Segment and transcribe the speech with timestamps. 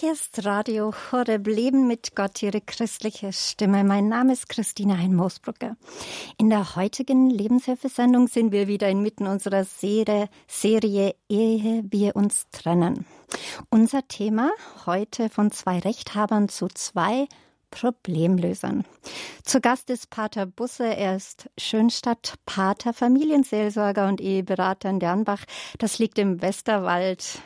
[0.00, 3.84] Hier ist Radio Horeb Leben mit Gott, Ihre christliche Stimme.
[3.84, 5.76] Mein Name ist Christina Hein-Moosbrugger.
[6.38, 13.04] In der heutigen Lebenshilfesendung sind wir wieder inmitten unserer Serie, Serie Ehe wir uns trennen.
[13.68, 14.52] Unser Thema
[14.86, 17.28] heute von zwei Rechthabern zu zwei
[17.70, 18.86] Problemlösern.
[19.44, 20.96] Zu Gast ist Pater Busse.
[20.96, 25.44] Er ist Schönstadt-Pater, Familienseelsorger und Eheberater in Dernbach.
[25.78, 27.42] Das liegt im Westerwald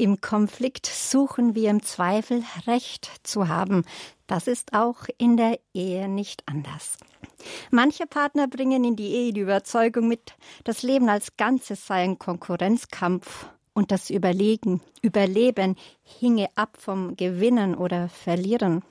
[0.00, 3.84] im Konflikt suchen wir im Zweifel Recht zu haben.
[4.26, 6.96] Das ist auch in der Ehe nicht anders.
[7.70, 10.34] Manche Partner bringen in die Ehe die Überzeugung mit,
[10.64, 17.74] das Leben als Ganzes sei ein Konkurrenzkampf und das Überlegen, Überleben hinge ab vom Gewinnen
[17.74, 18.82] oder Verlieren.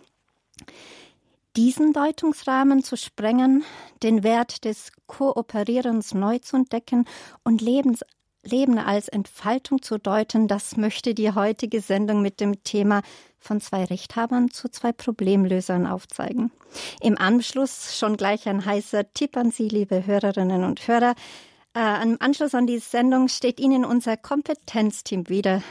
[1.55, 3.63] Diesen Deutungsrahmen zu sprengen,
[4.03, 7.05] den Wert des Kooperierens neu zu entdecken
[7.43, 8.03] und Lebens
[8.49, 13.01] Leben als Entfaltung zu deuten, das möchte die heutige Sendung mit dem Thema
[13.39, 16.51] von zwei Rechthabern zu zwei Problemlösern aufzeigen.
[17.01, 21.15] Im Anschluss schon gleich ein heißer Tipp an Sie, liebe Hörerinnen und Hörer.
[21.75, 25.61] Äh, Im Anschluss an die Sendung steht Ihnen unser Kompetenzteam wieder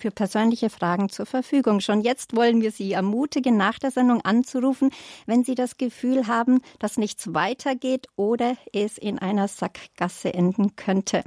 [0.00, 1.80] für persönliche Fragen zur Verfügung.
[1.80, 4.90] Schon jetzt wollen wir Sie ermutigen, nach der Sendung anzurufen,
[5.26, 11.22] wenn Sie das Gefühl haben, dass nichts weitergeht oder es in einer Sackgasse enden könnte.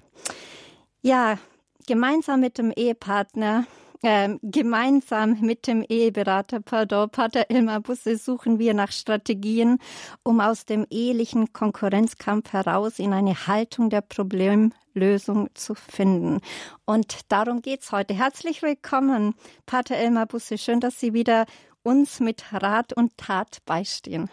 [1.05, 1.37] Ja,
[1.85, 3.65] gemeinsam mit dem Ehepartner,
[4.03, 9.79] äh, gemeinsam mit dem Eheberater, pardon, Pater Elmar Busse, suchen wir nach Strategien,
[10.23, 16.39] um aus dem ehelichen Konkurrenzkampf heraus in eine Haltung der Problemlösung zu finden.
[16.85, 18.13] Und darum geht's heute.
[18.13, 20.57] Herzlich willkommen, Pater Elmar Busse.
[20.57, 21.47] Schön, dass Sie wieder
[21.83, 24.29] uns mit Rat und Tat beistehen.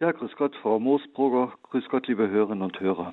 [0.00, 1.52] Ja, grüß Gott, Frau Moosbrugger.
[1.62, 3.12] Grüß Gott, liebe Hörerinnen und Hörer.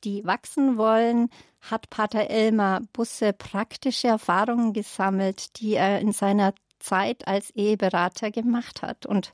[0.02, 1.28] die wachsen wollen,
[1.70, 8.82] hat Pater Elmar Busse praktische Erfahrungen gesammelt, die er in seiner Zeit als Eheberater gemacht
[8.82, 9.06] hat.
[9.06, 9.32] Und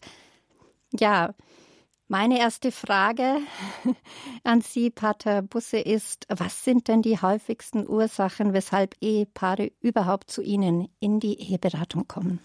[0.93, 1.35] ja,
[2.09, 3.39] meine erste Frage
[4.45, 10.43] an Sie, Pater Busse, ist, was sind denn die häufigsten Ursachen, weshalb Ehepaare überhaupt zu
[10.43, 12.41] Ihnen in die Eheberatung kommen?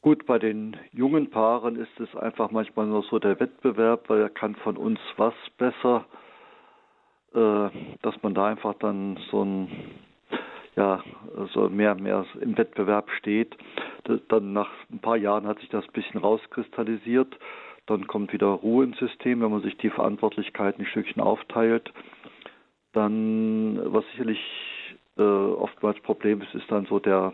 [0.00, 4.30] Gut, bei den jungen Paaren ist es einfach manchmal nur so der Wettbewerb, weil er
[4.30, 6.27] kann von uns was besser äh,
[7.32, 9.68] dass man da einfach dann so ein
[10.78, 11.02] ja,
[11.52, 13.56] so mehr, mehr im Wettbewerb steht.
[14.28, 17.36] Dann nach ein paar Jahren hat sich das ein bisschen rauskristallisiert.
[17.86, 21.92] Dann kommt wieder Ruhe ins System, wenn man sich die Verantwortlichkeiten ein Stückchen aufteilt.
[22.92, 24.40] Dann, was sicherlich
[25.16, 27.32] äh, oftmals Problem ist, ist dann so der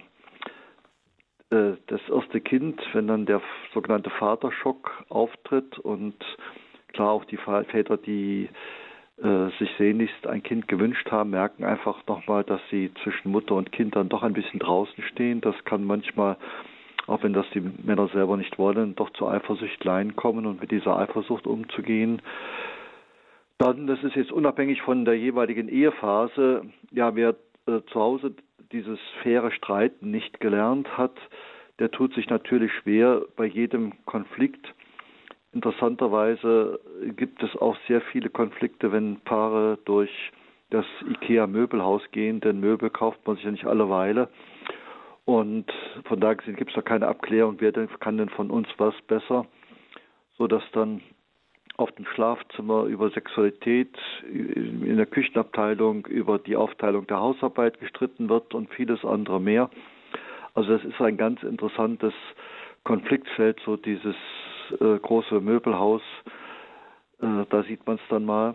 [1.51, 3.43] äh, das erste Kind, wenn dann der
[3.75, 6.17] sogenannte Vaterschock auftritt und
[6.95, 8.84] klar auch die Väter, die äh,
[9.17, 13.95] sich sehnlichst ein Kind gewünscht haben, merken einfach nochmal, dass sie zwischen Mutter und Kind
[13.95, 15.41] dann doch ein bisschen draußen stehen.
[15.41, 16.37] Das kann manchmal,
[17.07, 20.99] auch wenn das die Männer selber nicht wollen, doch zu Eifersüchtleien kommen und mit dieser
[20.99, 22.23] Eifersucht umzugehen.
[23.59, 27.37] Dann, das ist jetzt unabhängig von der jeweiligen Ehephase, ja, wer
[27.67, 28.35] äh, zu Hause
[28.73, 31.17] dieses faire Streiten nicht gelernt hat,
[31.79, 34.75] der tut sich natürlich schwer bei jedem Konflikt
[35.55, 36.81] Interessanterweise
[37.17, 40.11] gibt es auch sehr viele Konflikte, wenn Paare durch
[40.71, 44.29] das IKEA-Möbelhaus gehen, denn Möbel kauft man sich ja nicht alle Weile.
[45.25, 45.67] Und
[46.07, 48.95] von daher gesehen gibt es da keine Abklärung, wer denn, kann denn von uns was
[49.03, 49.47] besser,
[50.37, 51.01] sodass dann
[51.77, 53.97] auf dem Schlafzimmer über Sexualität,
[54.29, 59.71] in der Küchenabteilung über die Aufteilung der Hausarbeit gestritten wird und vieles andere mehr.
[60.55, 62.13] Also das ist ein ganz interessantes
[62.85, 64.17] Konfliktfeld, so dieses
[64.81, 66.03] äh, große Möbelhaus.
[67.21, 68.55] Äh, da sieht man es dann mal.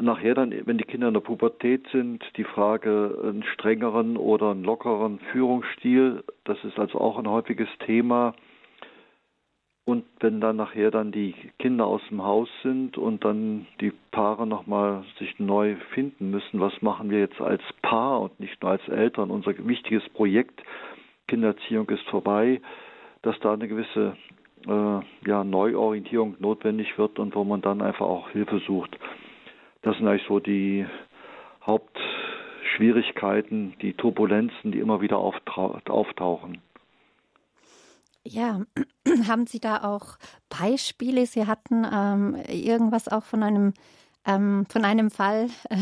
[0.00, 4.64] nachher dann, wenn die Kinder in der Pubertät sind, die Frage einen strengeren oder einen
[4.64, 8.34] lockeren Führungsstil, das ist also auch ein häufiges Thema.
[9.84, 14.46] Und wenn dann nachher dann die Kinder aus dem Haus sind und dann die Paare
[14.46, 18.86] nochmal sich neu finden müssen, was machen wir jetzt als Paar und nicht nur als
[18.88, 19.30] Eltern?
[19.30, 20.62] Unser wichtiges Projekt
[21.26, 22.60] Kindererziehung ist vorbei,
[23.22, 24.16] dass da eine gewisse
[24.66, 28.96] äh, ja, Neuorientierung notwendig wird und wo man dann einfach auch Hilfe sucht.
[29.82, 30.86] Das sind eigentlich so die
[31.66, 36.58] Hauptschwierigkeiten, die Turbulenzen, die immer wieder auftauchen.
[38.24, 38.60] Ja,
[39.28, 40.16] haben Sie da auch
[40.48, 41.26] Beispiele?
[41.26, 43.74] Sie hatten ähm, irgendwas auch von einem,
[44.26, 45.76] ähm, von einem Fall äh,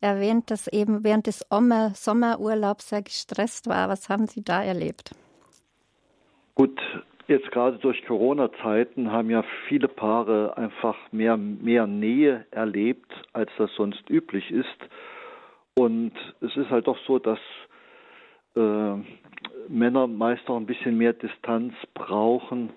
[0.00, 3.88] erwähnt, dass eben während des Sommer Sommerurlaubs sehr gestresst war.
[3.88, 5.10] Was haben Sie da erlebt?
[6.54, 6.80] Gut,
[7.28, 13.70] jetzt gerade durch Corona-Zeiten haben ja viele Paare einfach mehr, mehr Nähe erlebt, als das
[13.76, 14.78] sonst üblich ist.
[15.74, 17.38] Und es ist halt doch so, dass
[18.56, 18.94] äh,
[19.68, 22.70] Männer meist auch ein bisschen mehr Distanz brauchen.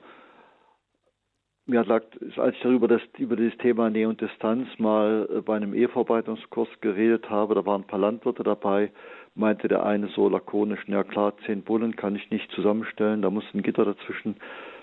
[1.65, 1.89] Mir hat,
[2.37, 6.69] als ich darüber das, über das Thema Nähe und Distanz mal äh, bei einem Eheverarbeitungskurs
[6.81, 8.91] geredet habe, da waren ein paar Landwirte dabei,
[9.35, 13.45] meinte der eine so lakonisch, ja klar, zehn Bullen kann ich nicht zusammenstellen, da muss
[13.53, 14.35] ein Gitter dazwischen,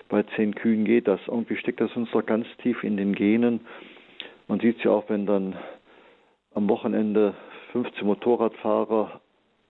[0.09, 1.19] bei zehn Kühen geht das.
[1.27, 3.61] Irgendwie steckt das uns doch ganz tief in den Genen.
[4.47, 5.55] Man sieht es ja auch, wenn dann
[6.55, 7.35] am Wochenende
[7.71, 9.21] 15 Motorradfahrer,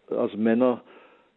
[0.09, 0.81] also Männer,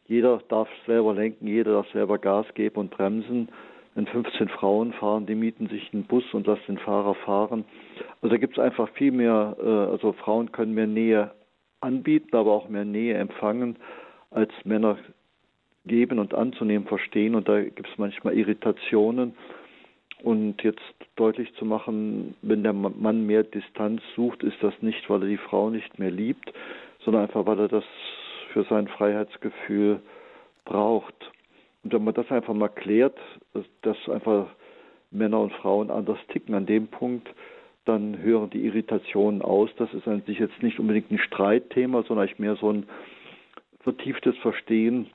[0.07, 3.49] jeder darf selber lenken, jeder darf selber Gas geben und bremsen.
[3.95, 7.65] Wenn 15 Frauen fahren, die mieten sich einen Bus und lassen den Fahrer fahren.
[8.23, 11.33] Also da gibt es einfach viel mehr, äh, also Frauen können mehr Nähe
[11.83, 13.77] anbieten, aber auch mehr Nähe empfangen,
[14.31, 14.99] als Männer
[15.85, 17.35] geben und anzunehmen verstehen.
[17.35, 19.35] Und da gibt es manchmal Irritationen.
[20.23, 20.81] Und jetzt
[21.17, 25.37] deutlich zu machen, wenn der Mann mehr Distanz sucht, ist das nicht, weil er die
[25.37, 26.53] Frau nicht mehr liebt,
[27.05, 27.85] sondern einfach, weil er das
[28.53, 30.01] für sein Freiheitsgefühl
[30.65, 31.15] braucht.
[31.83, 33.19] Und wenn man das einfach mal klärt,
[33.83, 34.47] dass einfach
[35.11, 37.29] Männer und Frauen anders ticken an dem Punkt,
[37.85, 39.71] dann hören die Irritationen aus.
[39.77, 42.87] Das ist an sich jetzt nicht unbedingt ein Streitthema, sondern eigentlich mehr so ein
[43.81, 45.11] vertieftes Verstehen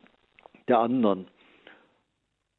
[0.67, 1.27] der anderen.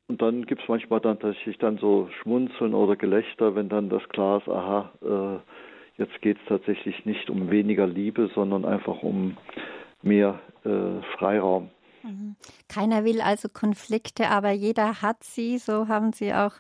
[0.09, 4.09] Und dann gibt es manchmal dann tatsächlich dann so Schmunzeln oder Gelächter, wenn dann das
[4.09, 9.37] klar ist, aha, äh, jetzt geht es tatsächlich nicht um weniger Liebe, sondern einfach um
[10.03, 11.69] mehr äh, Freiraum.
[12.03, 12.37] Mhm.
[12.69, 16.53] Keiner will also Konflikte, aber jeder hat sie, so haben Sie auch,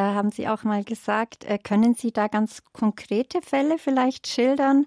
[0.00, 1.44] äh, haben Sie auch mal gesagt.
[1.44, 4.86] Äh, können Sie da ganz konkrete Fälle vielleicht schildern,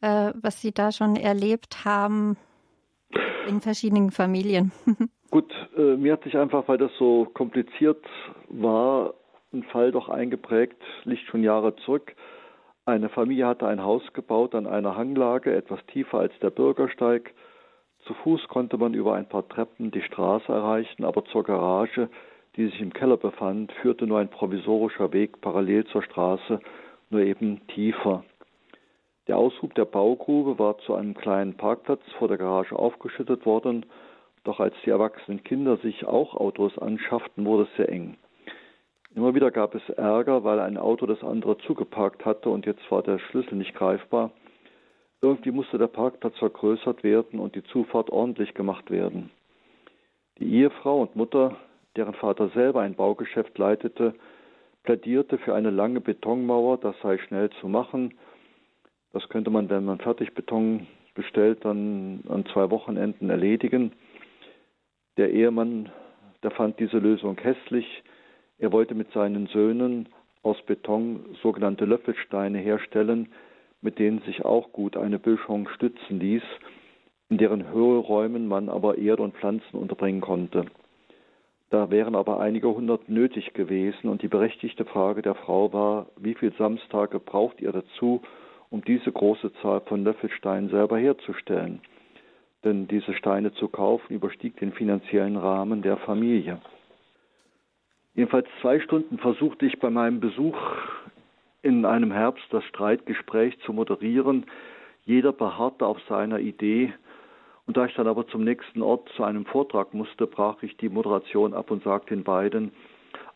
[0.00, 2.36] äh, was Sie da schon erlebt haben
[3.48, 4.72] in verschiedenen Familien?
[5.30, 8.04] Gut, äh, mir hat sich einfach, weil das so kompliziert
[8.48, 9.14] war,
[9.52, 12.14] ein Fall doch eingeprägt, liegt schon Jahre zurück.
[12.84, 17.34] Eine Familie hatte ein Haus gebaut an einer Hanglage, etwas tiefer als der Bürgersteig.
[18.06, 22.08] Zu Fuß konnte man über ein paar Treppen die Straße erreichen, aber zur Garage,
[22.56, 26.60] die sich im Keller befand, führte nur ein provisorischer Weg parallel zur Straße,
[27.10, 28.24] nur eben tiefer.
[29.28, 33.84] Der Aushub der Baugrube war zu einem kleinen Parkplatz vor der Garage aufgeschüttet worden,
[34.44, 38.16] doch als die erwachsenen Kinder sich auch Autos anschafften, wurde es sehr eng.
[39.16, 43.02] Immer wieder gab es Ärger, weil ein Auto das andere zugeparkt hatte und jetzt war
[43.02, 44.30] der Schlüssel nicht greifbar.
[45.22, 49.30] Irgendwie musste der Parkplatz vergrößert werden und die Zufahrt ordentlich gemacht werden.
[50.38, 51.56] Die Ehefrau und Mutter,
[51.96, 54.14] deren Vater selber ein Baugeschäft leitete,
[54.82, 58.14] plädierte für eine lange Betonmauer, das sei schnell zu machen.
[59.12, 63.92] Das könnte man, wenn man Fertigbeton bestellt, dann an zwei Wochenenden erledigen.
[65.16, 65.90] Der Ehemann,
[66.42, 68.04] der fand diese Lösung hässlich.
[68.58, 70.08] Er wollte mit seinen Söhnen
[70.42, 73.28] aus Beton sogenannte Löffelsteine herstellen,
[73.80, 76.42] mit denen sich auch gut eine Böschung stützen ließ,
[77.28, 80.66] in deren Höheräumen man aber Erde und Pflanzen unterbringen konnte.
[81.70, 86.34] Da wären aber einige hundert nötig gewesen und die berechtigte Frage der Frau war, wie
[86.34, 88.22] viele Samstage braucht ihr dazu,
[88.70, 91.80] um diese große Zahl von Löffelsteinen selber herzustellen?
[92.64, 96.58] Denn diese Steine zu kaufen überstieg den finanziellen Rahmen der Familie.
[98.14, 100.56] Jedenfalls zwei Stunden versuchte ich bei meinem Besuch
[101.62, 104.46] in einem Herbst das Streitgespräch zu moderieren.
[105.04, 106.92] Jeder beharrte auf seiner Idee.
[107.66, 110.88] Und da ich dann aber zum nächsten Ort zu einem Vortrag musste, brach ich die
[110.88, 112.72] Moderation ab und sagte den beiden,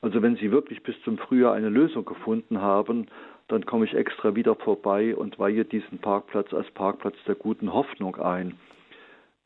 [0.03, 3.07] also wenn Sie wirklich bis zum Frühjahr eine Lösung gefunden haben,
[3.49, 8.17] dann komme ich extra wieder vorbei und weihe diesen Parkplatz als Parkplatz der guten Hoffnung
[8.17, 8.55] ein.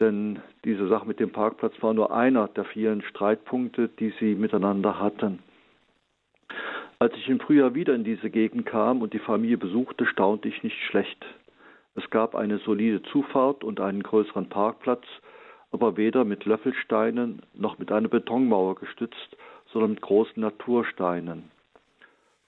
[0.01, 5.01] Denn diese Sache mit dem Parkplatz war nur einer der vielen Streitpunkte, die sie miteinander
[5.01, 5.39] hatten.
[6.99, 10.63] Als ich im Frühjahr wieder in diese Gegend kam und die Familie besuchte, staunte ich
[10.63, 11.25] nicht schlecht.
[11.95, 15.05] Es gab eine solide Zufahrt und einen größeren Parkplatz,
[15.71, 19.37] aber weder mit Löffelsteinen noch mit einer Betonmauer gestützt,
[19.73, 21.51] sondern mit großen Natursteinen.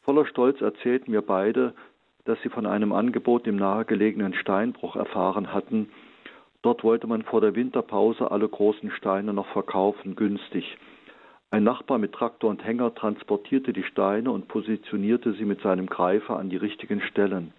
[0.03, 1.75] Voller Stolz erzählten mir beide,
[2.25, 5.89] dass sie von einem Angebot im nahegelegenen Steinbruch erfahren hatten.
[6.63, 10.77] Dort wollte man vor der Winterpause alle großen Steine noch verkaufen, günstig.
[11.51, 16.37] Ein Nachbar mit Traktor und Hänger transportierte die Steine und positionierte sie mit seinem Greifer
[16.39, 17.53] an die richtigen Stellen.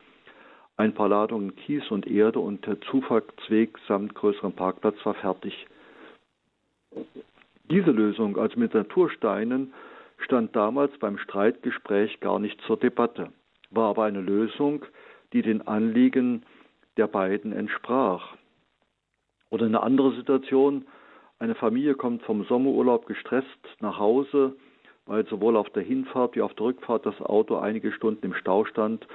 [0.79, 5.65] Ein paar Ladungen Kies und Erde und der Zufahrtsweg samt größerem Parkplatz war fertig.
[7.71, 9.73] Diese Lösung, also mit Natursteinen,
[10.19, 13.31] stand damals beim Streitgespräch gar nicht zur Debatte,
[13.71, 14.85] war aber eine Lösung,
[15.33, 16.43] die den Anliegen
[16.95, 18.35] der beiden entsprach.
[19.49, 20.85] Oder eine andere Situation,
[21.39, 23.47] eine Familie kommt vom Sommerurlaub gestresst
[23.79, 24.55] nach Hause,
[25.07, 28.65] weil sowohl auf der Hinfahrt wie auf der Rückfahrt das Auto einige Stunden im Stau
[28.65, 29.07] stand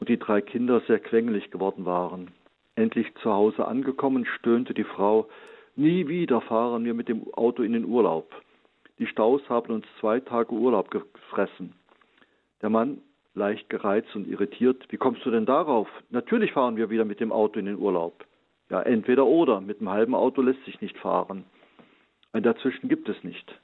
[0.00, 2.30] und die drei Kinder sehr quengelig geworden waren.
[2.74, 5.28] Endlich zu Hause angekommen, stöhnte die Frau,
[5.76, 8.34] nie wieder fahren wir mit dem Auto in den Urlaub.
[8.98, 11.74] Die Staus haben uns zwei Tage Urlaub gefressen.
[12.62, 13.02] Der Mann,
[13.34, 15.88] leicht gereizt und irritiert, wie kommst du denn darauf?
[16.10, 18.24] Natürlich fahren wir wieder mit dem Auto in den Urlaub.
[18.70, 21.44] Ja, entweder oder, mit einem halben Auto lässt sich nicht fahren.
[22.32, 23.58] Ein Dazwischen gibt es nicht.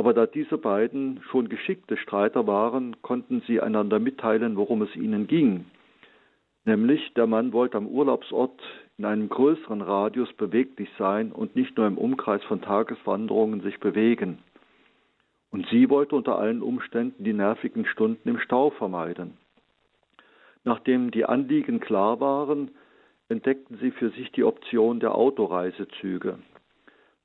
[0.00, 5.26] Aber da diese beiden schon geschickte Streiter waren, konnten sie einander mitteilen, worum es ihnen
[5.26, 5.66] ging.
[6.64, 8.58] Nämlich, der Mann wollte am Urlaubsort
[8.96, 14.38] in einem größeren Radius beweglich sein und nicht nur im Umkreis von Tageswanderungen sich bewegen.
[15.50, 19.36] Und sie wollte unter allen Umständen die nervigen Stunden im Stau vermeiden.
[20.64, 22.70] Nachdem die Anliegen klar waren,
[23.28, 26.38] entdeckten sie für sich die Option der Autoreisezüge.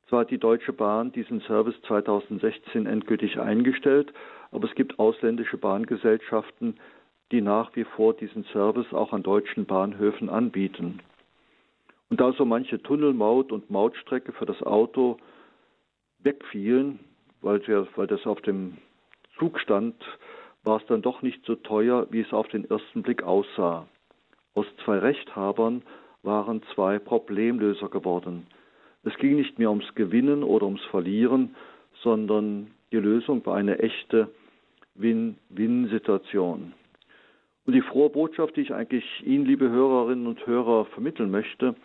[0.08, 4.14] Zwar hat die Deutsche Bahn diesen Service 2016 endgültig eingestellt,
[4.52, 6.80] aber es gibt ausländische Bahngesellschaften,
[7.32, 11.00] die nach wie vor diesen Service auch an deutschen Bahnhöfen anbieten.
[12.10, 15.18] Und da so manche Tunnelmaut und Mautstrecke für das Auto
[16.20, 17.00] wegfielen,
[17.42, 17.62] weil,
[17.96, 18.78] weil das auf dem
[19.40, 19.96] Zug stand,
[20.64, 23.88] war es dann doch nicht so teuer, wie es auf den ersten Blick aussah.
[24.54, 25.82] Aus zwei Rechthabern
[26.22, 28.48] waren zwei Problemlöser geworden.
[29.06, 31.56] Es ging nicht mehr ums Gewinnen oder ums Verlieren,
[32.02, 34.30] sondern die Lösung war eine echte
[34.96, 36.74] Win-Win-Situation.
[37.66, 41.76] Und die frohe Botschaft, die ich eigentlich Ihnen, liebe Hörerinnen und Hörer, vermitteln möchte,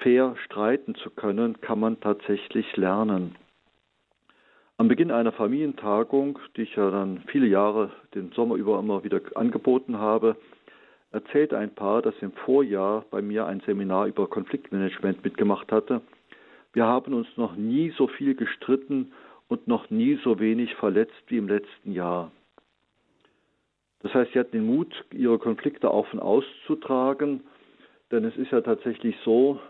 [0.00, 3.36] fair streiten zu können, kann man tatsächlich lernen.
[4.78, 9.20] Am Beginn einer Familientagung, die ich ja dann viele Jahre den Sommer über immer wieder
[9.34, 10.36] angeboten habe,
[11.12, 16.00] erzählte ein Paar, das im Vorjahr bei mir ein Seminar über Konfliktmanagement mitgemacht hatte,
[16.72, 19.12] wir haben uns noch nie so viel gestritten
[19.48, 22.30] und noch nie so wenig verletzt wie im letzten Jahr.
[24.00, 27.40] Das heißt, sie hatten den Mut, ihre Konflikte und auszutragen,
[28.10, 29.60] denn es ist ja tatsächlich so,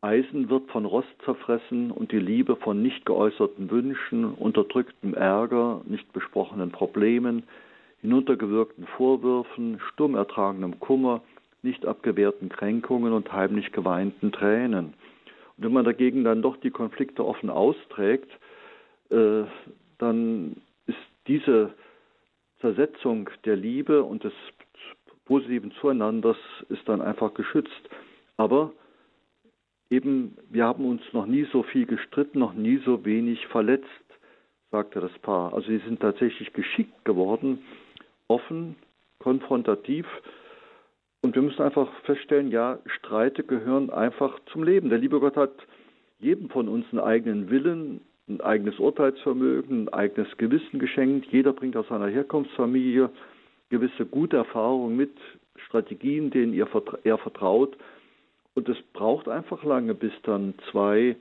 [0.00, 6.12] Eisen wird von Rost zerfressen und die Liebe von nicht geäußerten Wünschen, unterdrücktem Ärger, nicht
[6.12, 7.44] besprochenen Problemen,
[8.00, 11.22] hinuntergewirkten Vorwürfen, stumm ertragenem Kummer,
[11.62, 14.94] nicht abgewehrten Kränkungen und heimlich geweinten Tränen.
[15.62, 18.28] Und wenn man dagegen dann doch die Konflikte offen austrägt,
[19.10, 19.44] äh,
[19.98, 21.72] dann ist diese
[22.60, 24.32] Zersetzung der Liebe und des
[25.24, 26.36] positiven Zueinanders
[26.68, 27.88] ist dann einfach geschützt.
[28.36, 28.72] Aber
[29.88, 33.86] eben, wir haben uns noch nie so viel gestritten, noch nie so wenig verletzt,
[34.72, 35.54] sagte das Paar.
[35.54, 37.64] Also sie sind tatsächlich geschickt geworden,
[38.26, 38.74] offen,
[39.20, 40.06] konfrontativ
[41.22, 44.90] und wir müssen einfach feststellen, ja, Streite gehören einfach zum Leben.
[44.90, 45.52] Der liebe Gott hat
[46.18, 51.28] jedem von uns einen eigenen Willen, ein eigenes Urteilsvermögen, ein eigenes Gewissen geschenkt.
[51.32, 53.10] Jeder bringt aus seiner Herkunftsfamilie
[53.70, 55.16] gewisse gute Erfahrungen mit,
[55.66, 56.66] Strategien, denen er
[57.18, 57.76] vertraut.
[58.54, 61.16] Und es braucht einfach lange, bis dann zwei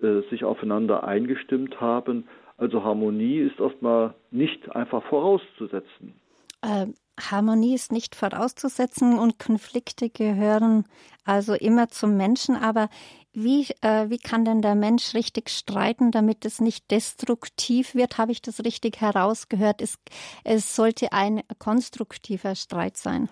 [0.00, 2.28] äh, sich aufeinander eingestimmt haben.
[2.56, 6.14] Also Harmonie ist erstmal nicht einfach vorauszusetzen.
[6.62, 10.84] Ähm, Harmonie ist nicht vorauszusetzen und Konflikte gehören
[11.24, 12.56] also immer zum Menschen.
[12.56, 12.88] Aber
[13.32, 18.18] wie, äh, wie kann denn der Mensch richtig streiten, damit es nicht destruktiv wird?
[18.18, 19.82] Habe ich das richtig herausgehört?
[19.82, 19.98] Es,
[20.44, 23.28] es sollte ein konstruktiver Streit sein.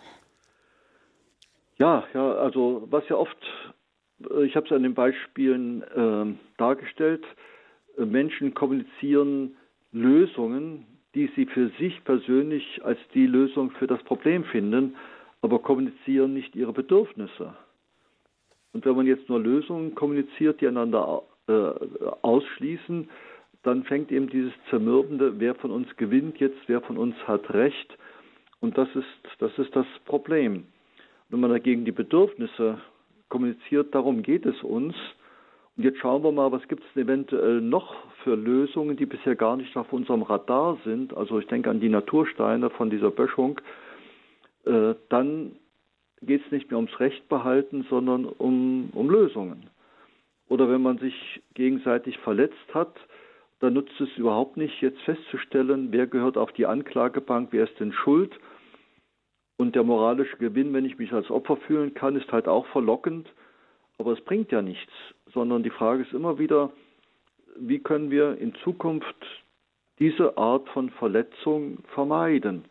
[1.79, 3.37] Ja, ja, also was ja oft,
[4.31, 7.25] äh, ich habe es an den Beispielen äh, dargestellt,
[7.97, 9.57] äh, Menschen kommunizieren
[9.93, 10.87] Lösungen,
[11.19, 14.95] die sie für sich persönlich als die Lösung für das Problem finden,
[15.43, 17.57] aber kommunizieren nicht ihre Bedürfnisse.
[18.73, 21.73] Und wenn man jetzt nur Lösungen kommuniziert, die einander äh,
[22.23, 23.09] ausschließen,
[23.65, 27.99] dann fängt eben dieses Zermürbende, wer von uns gewinnt jetzt, wer von uns hat Recht.
[28.61, 29.07] Und das ist
[29.41, 30.69] das, ist das Problem.
[31.31, 32.81] Wenn man dagegen die Bedürfnisse
[33.29, 34.95] kommuniziert, darum geht es uns.
[35.79, 37.95] Und jetzt schauen wir mal, was gibt es eventuell noch
[38.25, 41.17] für Lösungen, die bisher gar nicht auf unserem Radar sind.
[41.17, 43.61] Also ich denke an die Natursteine von dieser Böschung.
[44.67, 45.53] Äh, dann
[46.21, 49.71] geht es nicht mehr ums Recht behalten, sondern um, um Lösungen.
[50.49, 51.15] Oder wenn man sich
[51.55, 52.97] gegenseitig verletzt hat,
[53.61, 57.93] dann nutzt es überhaupt nicht, jetzt festzustellen, wer gehört auf die Anklagebank, wer ist denn
[57.93, 58.37] schuld.
[59.59, 63.29] Und der moralische Gewinn, wenn ich mich als Opfer fühlen kann, ist halt auch verlockend,
[63.99, 64.93] aber es bringt ja nichts,
[65.33, 66.71] sondern die Frage ist immer wieder,
[67.59, 69.17] wie können wir in Zukunft
[69.99, 72.65] diese Art von Verletzung vermeiden?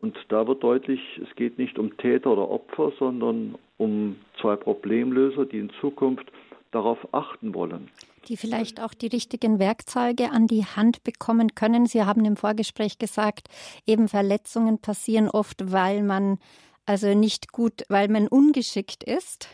[0.00, 5.46] Und da wird deutlich, es geht nicht um Täter oder Opfer, sondern um zwei Problemlöser,
[5.46, 6.30] die in Zukunft
[6.72, 7.88] darauf achten wollen.
[8.28, 11.86] Die vielleicht auch die richtigen Werkzeuge an die Hand bekommen können.
[11.86, 13.48] Sie haben im Vorgespräch gesagt,
[13.86, 16.38] eben Verletzungen passieren oft, weil man
[16.86, 19.48] also nicht gut, weil man ungeschickt ist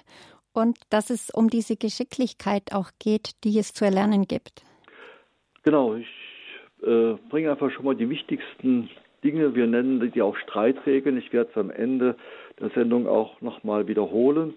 [0.52, 4.62] und dass es um diese Geschicklichkeit auch geht, die es zu erlernen gibt.
[5.62, 6.08] Genau, ich
[6.82, 8.88] äh, bringe einfach schon mal die wichtigsten
[9.22, 11.18] Dinge, wir nennen die auch Streitregeln.
[11.18, 12.16] Ich werde es am Ende
[12.58, 14.54] der Sendung auch nochmal wiederholen.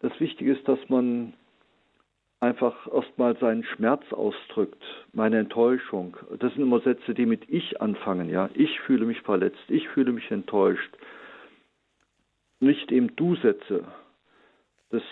[0.00, 1.34] Das Wichtige ist, dass man
[2.40, 6.16] einfach erstmal seinen Schmerz ausdrückt, meine Enttäuschung.
[6.38, 8.50] Das sind immer Sätze, die mit ich anfangen, ja.
[8.54, 10.90] Ich fühle mich verletzt, ich fühle mich enttäuscht.
[12.60, 13.84] Nicht eben Du-Sätze.
[14.94, 15.02] Das,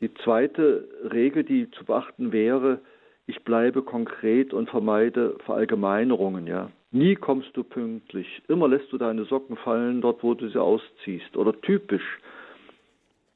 [0.00, 2.80] die zweite Regel, die zu beachten wäre,
[3.26, 6.70] ich bleibe konkret und vermeide Verallgemeinerungen, ja.
[6.92, 8.40] Nie kommst du pünktlich.
[8.48, 11.36] Immer lässt du deine Socken fallen dort, wo du sie ausziehst.
[11.36, 12.18] Oder typisch.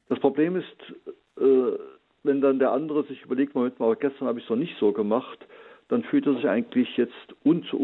[0.09, 0.77] Das Problem ist,
[1.39, 1.79] äh,
[2.23, 4.93] wenn dann der andere sich überlegt, Moment mal, gestern habe ich es noch nicht so
[4.93, 5.39] gemacht,
[5.89, 7.77] dann fühlt er sich eigentlich jetzt un zu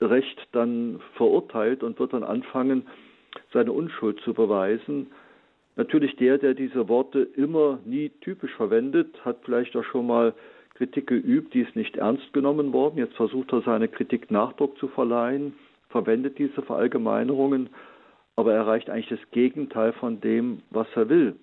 [0.00, 2.86] Unrecht dann verurteilt und wird dann anfangen,
[3.54, 5.06] seine Unschuld zu beweisen.
[5.76, 10.34] Natürlich der, der diese Worte immer nie typisch verwendet, hat vielleicht auch schon mal
[10.74, 12.98] Kritik geübt, die ist nicht ernst genommen worden.
[12.98, 15.54] Jetzt versucht er seine Kritik Nachdruck zu verleihen,
[15.88, 17.70] verwendet diese Verallgemeinerungen,
[18.36, 21.36] aber er erreicht eigentlich das Gegenteil von dem, was er will.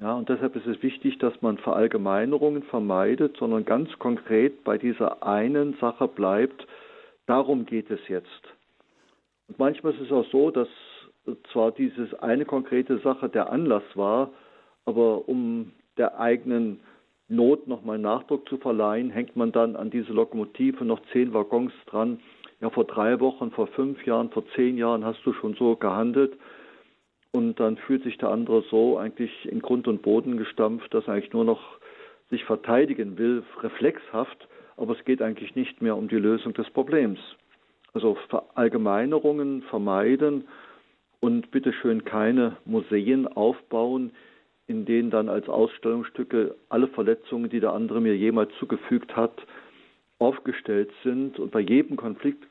[0.00, 5.22] Ja, und deshalb ist es wichtig, dass man Verallgemeinerungen vermeidet, sondern ganz konkret bei dieser
[5.22, 6.66] einen Sache bleibt.
[7.26, 8.42] Darum geht es jetzt.
[9.48, 10.68] Und manchmal ist es auch so, dass
[11.52, 14.30] zwar dieses eine konkrete Sache der Anlass war,
[14.84, 16.80] aber um der eigenen
[17.28, 22.20] Not nochmal Nachdruck zu verleihen, hängt man dann an diese Lokomotive noch zehn Waggons dran.
[22.60, 26.36] Ja, vor drei Wochen, vor fünf Jahren, vor zehn Jahren hast du schon so gehandelt.
[27.32, 31.14] Und dann fühlt sich der andere so eigentlich in Grund und Boden gestampft, dass er
[31.14, 31.60] eigentlich nur noch
[32.30, 37.18] sich verteidigen will, reflexhaft, aber es geht eigentlich nicht mehr um die Lösung des Problems.
[37.92, 40.44] Also Verallgemeinerungen vermeiden
[41.24, 44.10] und bitteschön keine Museen aufbauen,
[44.66, 49.32] in denen dann als Ausstellungsstücke alle Verletzungen, die der andere mir jemals zugefügt hat,
[50.18, 51.38] aufgestellt sind.
[51.38, 52.44] Und bei jedem Konflikt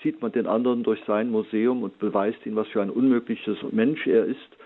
[0.00, 4.06] zieht man den anderen durch sein Museum und beweist ihm, was für ein unmögliches Mensch
[4.06, 4.56] er ist.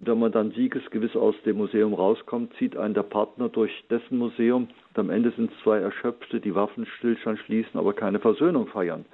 [0.00, 4.16] Und wenn man dann siegesgewiss aus dem Museum rauskommt, zieht einen der Partner durch dessen
[4.16, 9.04] Museum und am Ende sind es zwei Erschöpfte, die Waffenstillstand schließen, aber keine Versöhnung feiern.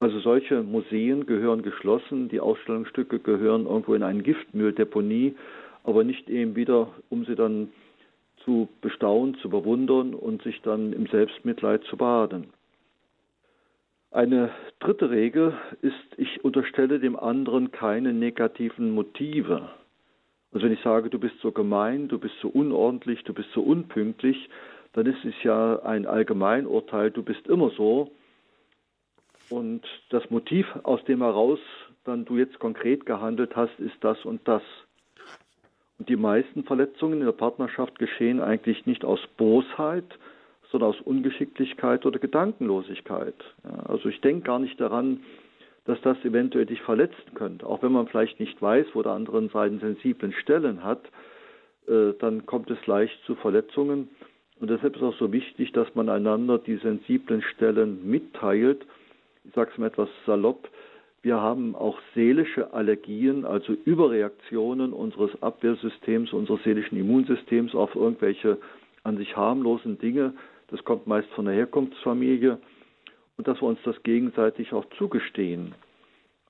[0.00, 5.34] Also solche Museen gehören geschlossen, die Ausstellungsstücke gehören irgendwo in eine Giftmülldeponie,
[5.84, 7.68] aber nicht eben wieder, um sie dann
[8.44, 12.46] zu bestaunen, zu bewundern und sich dann im Selbstmitleid zu baden.
[14.10, 19.68] Eine dritte Regel ist, ich unterstelle dem anderen keine negativen Motive.
[20.52, 23.60] Also wenn ich sage, du bist so gemein, du bist so unordentlich, du bist so
[23.60, 24.48] unpünktlich,
[24.94, 28.10] dann ist es ja ein Allgemeinurteil, du bist immer so.
[29.50, 31.58] Und das Motiv, aus dem heraus
[32.04, 34.62] dann du jetzt konkret gehandelt hast, ist das und das.
[35.98, 40.18] Und die meisten Verletzungen in der Partnerschaft geschehen eigentlich nicht aus Bosheit,
[40.70, 43.34] sondern aus Ungeschicklichkeit oder Gedankenlosigkeit.
[43.64, 45.20] Ja, also ich denke gar nicht daran,
[45.84, 47.66] dass das eventuell dich verletzen könnte.
[47.66, 51.10] Auch wenn man vielleicht nicht weiß, wo der anderen Seite sensiblen Stellen hat,
[51.88, 54.08] äh, dann kommt es leicht zu Verletzungen.
[54.60, 58.86] Und deshalb ist es auch so wichtig, dass man einander die sensiblen Stellen mitteilt.
[59.50, 60.68] Ich sage es mal etwas salopp.
[61.22, 68.58] Wir haben auch seelische Allergien, also Überreaktionen unseres Abwehrsystems, unseres seelischen Immunsystems auf irgendwelche
[69.02, 70.34] an sich harmlosen Dinge,
[70.68, 72.58] das kommt meist von der Herkunftsfamilie.
[73.36, 75.74] Und dass wir uns das gegenseitig auch zugestehen.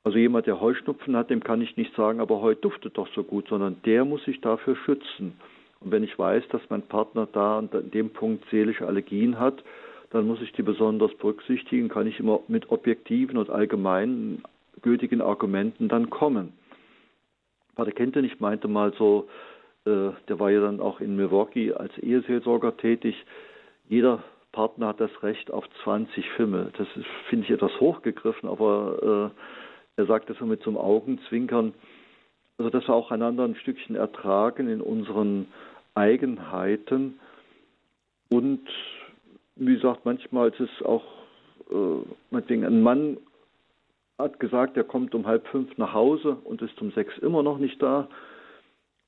[0.05, 3.25] Also jemand, der Heuschnupfen hat, dem kann ich nicht sagen, aber heute duftet doch so
[3.25, 5.41] gut, sondern der muss sich dafür schützen.
[5.81, 9.65] Und wenn ich weiß, dass mein Partner da an dem Punkt seelische Allergien hat,
[10.11, 14.43] dann muss ich die besonders berücksichtigen, kann ich immer mit objektiven und allgemeinen
[14.83, 16.53] gültigen Argumenten dann kommen.
[17.77, 19.29] Pater Kentenich meinte mal so,
[19.85, 23.15] äh, der war ja dann auch in Milwaukee als Eheseelsorger tätig,
[23.89, 26.73] jeder Partner hat das Recht auf 20 Fimmel.
[26.77, 26.89] Das
[27.29, 29.33] finde ich etwas hochgegriffen, aber
[29.97, 31.73] äh, er sagt das so mit so einem Augenzwinkern,
[32.59, 35.47] also dass wir auch einander ein Stückchen ertragen in unseren
[35.95, 37.21] Eigenheiten
[38.29, 38.69] und
[39.61, 41.05] wie gesagt, manchmal ist es auch,
[41.71, 43.19] äh, ein Mann
[44.19, 47.59] hat gesagt, er kommt um halb fünf nach Hause und ist um sechs immer noch
[47.59, 48.09] nicht da.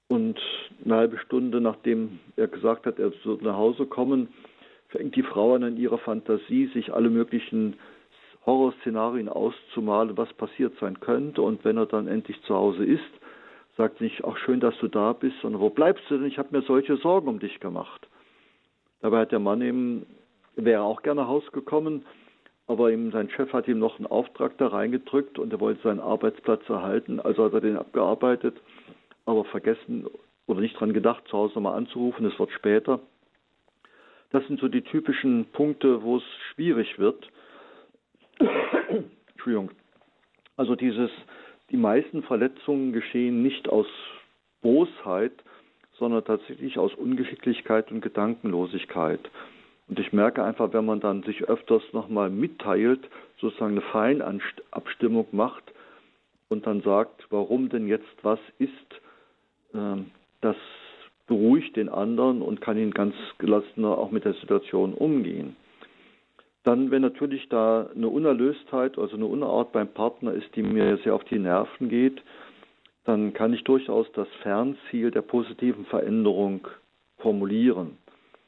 [0.08, 0.38] Und
[0.84, 4.28] eine halbe Stunde nachdem er gesagt hat, er soll nach Hause kommen,
[4.88, 7.76] fängt die Frau an, in ihrer Fantasie sich alle möglichen
[8.44, 11.40] Horrorszenarien auszumalen, was passiert sein könnte.
[11.40, 13.00] Und wenn er dann endlich zu Hause ist,
[13.78, 16.26] sagt sie nicht, auch schön, dass du da bist, sondern wo bleibst du denn?
[16.26, 18.06] Ich habe mir solche Sorgen um dich gemacht.
[19.00, 20.06] Dabei hat der Mann eben,
[20.56, 22.04] wäre auch gerne nach Hause gekommen,
[22.66, 26.00] aber ihm, sein Chef hat ihm noch einen Auftrag da reingedrückt und er wollte seinen
[26.00, 28.56] Arbeitsplatz erhalten, also hat er den abgearbeitet,
[29.26, 30.06] aber vergessen
[30.46, 33.00] oder nicht dran gedacht, zu Hause nochmal anzurufen, es wird später.
[34.30, 37.28] Das sind so die typischen Punkte, wo es schwierig wird.
[39.32, 39.70] Entschuldigung.
[40.56, 41.10] Also dieses,
[41.70, 43.86] die meisten Verletzungen geschehen nicht aus
[44.62, 45.32] Bosheit,
[45.98, 49.20] sondern tatsächlich aus Ungeschicklichkeit und Gedankenlosigkeit.
[49.92, 55.64] Und ich merke einfach, wenn man dann sich öfters nochmal mitteilt, sozusagen eine Feinabstimmung macht
[56.48, 58.72] und dann sagt, warum denn jetzt was ist,
[59.74, 60.06] ähm,
[60.40, 60.56] das
[61.26, 65.56] beruhigt den anderen und kann ihn ganz gelassener auch mit der Situation umgehen.
[66.64, 71.14] Dann, wenn natürlich da eine Unerlöstheit, also eine Unart beim Partner ist, die mir sehr
[71.14, 72.22] auf die Nerven geht,
[73.04, 76.66] dann kann ich durchaus das Fernziel der positiven Veränderung
[77.18, 77.98] formulieren.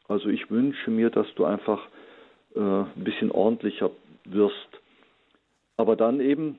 [0.09, 1.81] Also ich wünsche mir, dass du einfach
[2.55, 3.91] äh, ein bisschen ordentlicher
[4.25, 4.69] wirst.
[5.77, 6.59] Aber dann eben,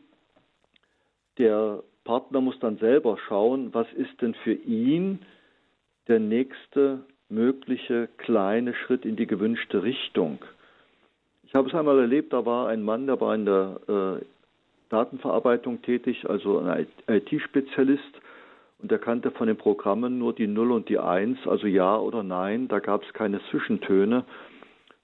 [1.37, 5.19] der Partner muss dann selber schauen, was ist denn für ihn
[6.07, 10.39] der nächste mögliche kleine Schritt in die gewünschte Richtung.
[11.43, 13.79] Ich habe es einmal erlebt, da war ein Mann, der war in der
[14.21, 14.25] äh,
[14.89, 18.03] Datenverarbeitung tätig, also ein IT-Spezialist
[18.79, 22.23] und er kannte von den Programmen nur die 0 und die 1, also Ja oder
[22.23, 22.67] Nein.
[22.67, 24.25] Da gab es keine Zwischentöne.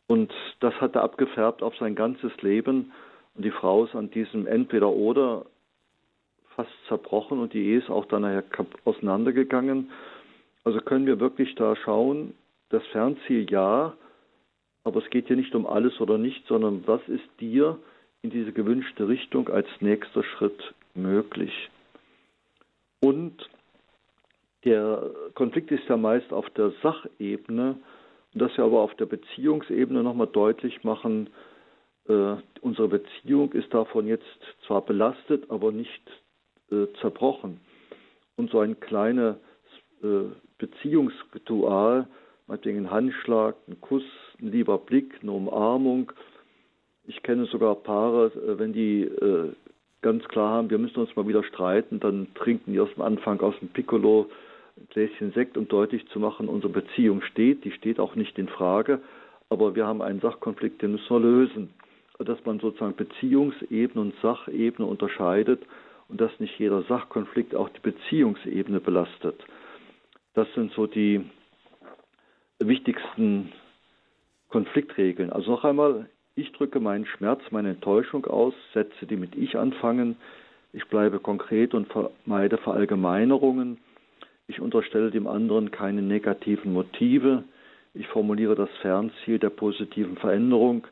[0.07, 2.91] Und das hat er abgefärbt auf sein ganzes Leben.
[3.35, 5.45] Und die Frau ist an diesem Entweder-Oder
[6.55, 8.43] fast zerbrochen und die Ehe ist auch dann nachher
[8.83, 9.89] auseinandergegangen.
[10.65, 12.33] Also können wir wirklich da schauen,
[12.69, 13.93] das Fernziel ja,
[14.83, 17.79] aber es geht hier nicht um alles oder nicht, sondern was ist dir
[18.21, 21.69] in diese gewünschte Richtung als nächster Schritt möglich?
[22.99, 23.49] Und
[24.65, 27.77] der Konflikt ist ja meist auf der Sachebene
[28.33, 31.29] und dass wir aber auf der Beziehungsebene nochmal deutlich machen,
[32.07, 34.25] äh, unsere Beziehung ist davon jetzt
[34.65, 36.01] zwar belastet, aber nicht
[36.71, 37.59] äh, zerbrochen.
[38.37, 39.35] Und so ein kleines
[40.01, 42.07] äh, Beziehungsritual,
[42.47, 44.03] meinetwegen ein Handschlag, ein Kuss,
[44.39, 46.11] ein lieber Blick, eine Umarmung.
[47.05, 49.51] Ich kenne sogar Paare, äh, wenn die äh,
[50.01, 53.39] ganz klar haben, wir müssen uns mal wieder streiten, dann trinken die aus dem Anfang
[53.41, 54.29] aus dem Piccolo
[54.89, 59.01] Gläschen Sekt, um deutlich zu machen, unsere Beziehung steht, die steht auch nicht in Frage,
[59.49, 61.73] aber wir haben einen Sachkonflikt, den müssen wir lösen.
[62.19, 65.61] Dass man sozusagen Beziehungsebene und Sachebene unterscheidet
[66.07, 69.43] und dass nicht jeder Sachkonflikt auch die Beziehungsebene belastet.
[70.33, 71.21] Das sind so die
[72.59, 73.51] wichtigsten
[74.49, 75.31] Konfliktregeln.
[75.31, 80.17] Also noch einmal, ich drücke meinen Schmerz, meine Enttäuschung aus, Sätze, die mit ich anfangen.
[80.73, 83.79] Ich bleibe konkret und vermeide Verallgemeinerungen.
[84.51, 87.45] Ich unterstelle dem anderen keine negativen Motive.
[87.93, 90.85] Ich formuliere das Fernziel der positiven Veränderung.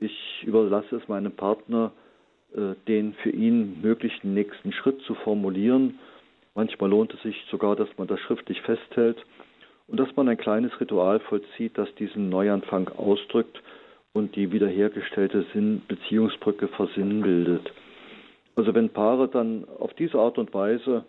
[0.00, 1.92] Ich überlasse es meinem Partner,
[2.54, 5.98] äh, den für ihn möglichen nächsten Schritt zu formulieren.
[6.54, 9.16] Manchmal lohnt es sich sogar, dass man das schriftlich festhält
[9.88, 13.62] und dass man ein kleines Ritual vollzieht, das diesen Neuanfang ausdrückt
[14.12, 17.72] und die wiederhergestellte Sinn Beziehungsbrücke versinnbildet.
[18.56, 21.06] Also wenn Paare dann auf diese Art und Weise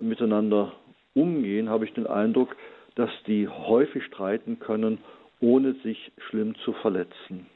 [0.00, 0.72] miteinander
[1.14, 2.56] umgehen, habe ich den Eindruck,
[2.94, 4.98] dass die häufig streiten können,
[5.40, 7.46] ohne sich schlimm zu verletzen.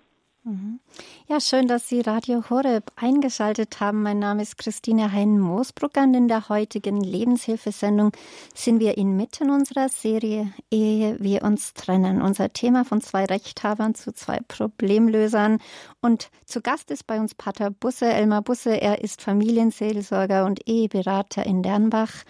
[0.44, 0.80] Mhm.
[1.28, 4.02] Ja, schön, dass Sie Radio Horeb eingeschaltet haben.
[4.02, 8.10] Mein Name ist Christine Hein-Moosbruck und in der heutigen Lebenshilfesendung
[8.52, 12.20] sind wir inmitten unserer Serie Ehe wir uns trennen.
[12.20, 15.58] Unser Thema von zwei Rechthabern zu zwei Problemlösern.
[16.00, 18.70] Und zu Gast ist bei uns Pater Busse, Elmar Busse.
[18.70, 22.24] Er ist Familienseelsorger und Eheberater in Dernbach.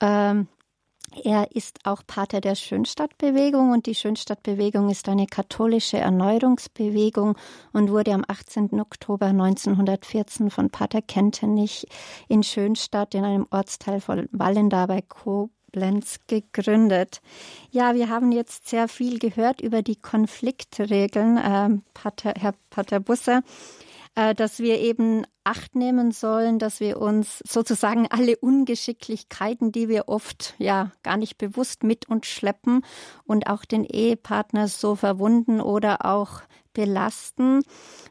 [0.00, 0.48] Ähm,
[1.22, 7.36] Er ist auch Pater der Schönstadtbewegung und die Schönstadtbewegung ist eine katholische Erneuerungsbewegung
[7.72, 8.80] und wurde am 18.
[8.80, 11.86] Oktober 1914 von Pater Kentenich
[12.28, 17.20] in Schönstadt in einem Ortsteil von Wallenda bei Koblenz gegründet.
[17.70, 23.42] Ja, wir haben jetzt sehr viel gehört über die Konfliktregeln, äh, Pater, Herr Pater Busser.
[24.16, 30.08] Äh, dass wir eben Acht nehmen sollen, dass wir uns sozusagen alle Ungeschicklichkeiten, die wir
[30.08, 32.82] oft ja gar nicht bewusst mit uns schleppen
[33.24, 36.40] und auch den Ehepartner so verwunden oder auch
[36.74, 37.62] belasten.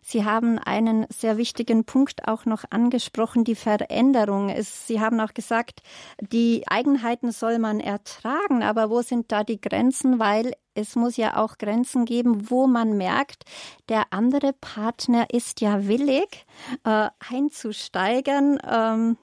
[0.01, 4.51] Sie haben einen sehr wichtigen Punkt auch noch angesprochen, die Veränderung.
[4.61, 5.81] Sie haben auch gesagt,
[6.19, 10.19] die Eigenheiten soll man ertragen, aber wo sind da die Grenzen?
[10.19, 13.43] Weil es muss ja auch Grenzen geben, wo man merkt,
[13.89, 16.45] der andere Partner ist ja willig,
[16.83, 19.17] äh, einzusteigen, ähm,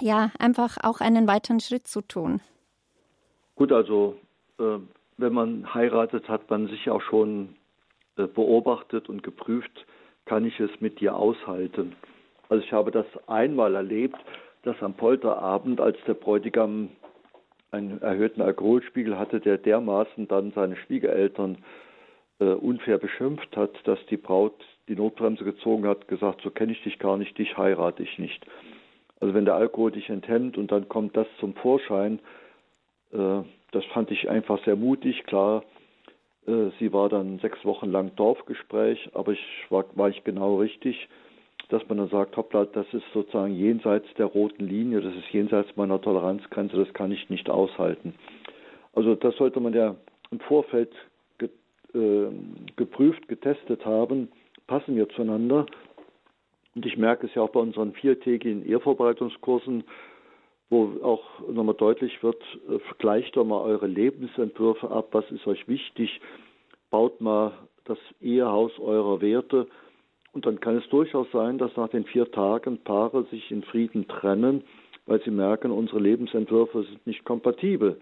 [0.00, 2.40] ja, einfach auch einen weiteren Schritt zu tun.
[3.56, 4.16] Gut, also
[4.60, 4.78] äh,
[5.16, 7.56] wenn man heiratet, hat man sich auch schon
[8.26, 9.86] beobachtet und geprüft,
[10.24, 11.94] kann ich es mit dir aushalten.
[12.48, 14.18] Also ich habe das einmal erlebt,
[14.62, 16.90] dass am Polterabend, als der Bräutigam
[17.70, 21.58] einen erhöhten Alkoholspiegel hatte, der dermaßen dann seine Schwiegereltern
[22.40, 24.54] äh, unfair beschimpft hat, dass die Braut
[24.88, 28.44] die Notbremse gezogen hat, gesagt, so kenne ich dich gar nicht, dich heirate ich nicht.
[29.20, 32.20] Also wenn der Alkohol dich enthemmt und dann kommt das zum Vorschein,
[33.12, 35.24] äh, das fand ich einfach sehr mutig.
[35.24, 35.77] Klar, äh,
[36.78, 41.08] sie war dann sechs Wochen lang Dorfgespräch, aber ich war, war ich genau richtig,
[41.68, 45.76] dass man dann sagt, hoppla, das ist sozusagen jenseits der roten Linie, das ist jenseits
[45.76, 48.14] meiner Toleranzgrenze, das kann ich nicht aushalten.
[48.94, 49.94] Also das sollte man ja
[50.30, 50.92] im Vorfeld
[51.36, 51.50] ge,
[51.94, 52.30] äh,
[52.76, 54.28] geprüft, getestet haben,
[54.66, 55.66] passen wir zueinander.
[56.74, 59.84] Und ich merke es ja auch bei unseren viertägigen Ehevorbereitungskursen,
[60.70, 65.66] wo auch nochmal deutlich wird, äh, vergleicht doch mal eure Lebensentwürfe ab, was ist euch
[65.68, 66.20] wichtig,
[66.90, 67.52] baut mal
[67.84, 69.66] das Ehehaus eurer Werte.
[70.32, 74.06] Und dann kann es durchaus sein, dass nach den vier Tagen Paare sich in Frieden
[74.08, 74.62] trennen,
[75.06, 77.98] weil sie merken, unsere Lebensentwürfe sind nicht kompatibel.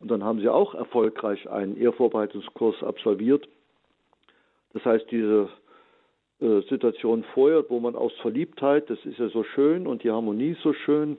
[0.00, 3.48] Und dann haben sie auch erfolgreich einen Ehevorbereitungskurs absolviert.
[4.74, 5.48] Das heißt, diese
[6.40, 10.50] äh, Situation vorher, wo man aus Verliebtheit, das ist ja so schön und die Harmonie
[10.50, 11.16] ist so schön,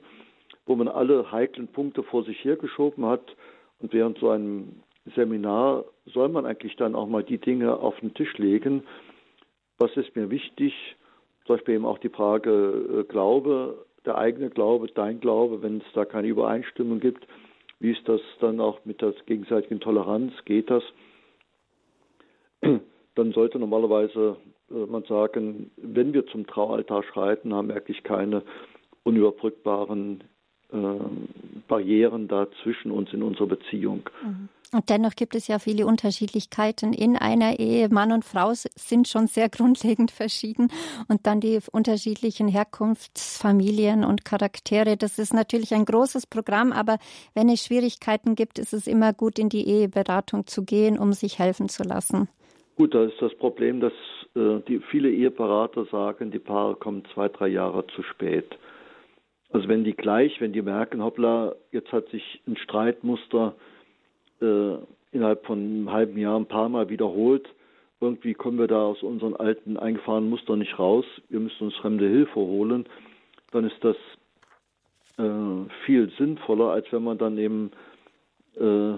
[0.66, 3.36] wo man alle heiklen Punkte vor sich hergeschoben hat.
[3.80, 4.82] Und während so einem
[5.14, 8.84] Seminar soll man eigentlich dann auch mal die Dinge auf den Tisch legen.
[9.78, 10.72] Was ist mir wichtig?
[11.46, 15.92] Zum Beispiel eben auch die Frage äh, Glaube, der eigene Glaube, dein Glaube, wenn es
[15.94, 17.26] da keine Übereinstimmung gibt.
[17.80, 20.32] Wie ist das dann auch mit der gegenseitigen Toleranz?
[20.44, 20.82] Geht das?
[22.60, 24.36] Dann sollte normalerweise
[24.70, 28.42] äh, man sagen, wenn wir zum Traualtar schreiten, haben wir eigentlich keine
[29.02, 30.24] unüberbrückbaren
[31.68, 34.08] Barrieren da zwischen uns in unserer Beziehung.
[34.22, 34.48] Mhm.
[34.74, 37.88] Und dennoch gibt es ja viele Unterschiedlichkeiten in einer Ehe.
[37.90, 40.68] Mann und Frau sind schon sehr grundlegend verschieden.
[41.06, 44.96] Und dann die unterschiedlichen Herkunftsfamilien und Charaktere.
[44.96, 46.72] Das ist natürlich ein großes Programm.
[46.72, 46.98] Aber
[47.34, 51.38] wenn es Schwierigkeiten gibt, ist es immer gut, in die Eheberatung zu gehen, um sich
[51.38, 52.28] helfen zu lassen.
[52.76, 53.92] Gut, da ist das Problem, dass
[54.34, 58.58] äh, die viele Eheberater sagen, die Paare kommen zwei, drei Jahre zu spät.
[59.54, 63.54] Also wenn die gleich, wenn die merken, hoppla, jetzt hat sich ein Streitmuster
[64.42, 64.74] äh,
[65.12, 67.48] innerhalb von einem halben Jahr ein paar Mal wiederholt,
[68.00, 72.08] irgendwie kommen wir da aus unseren alten eingefahrenen Mustern nicht raus, wir müssen uns fremde
[72.08, 72.86] Hilfe holen,
[73.52, 73.96] dann ist das
[75.18, 77.70] äh, viel sinnvoller, als wenn man dann eben
[78.56, 78.94] äh,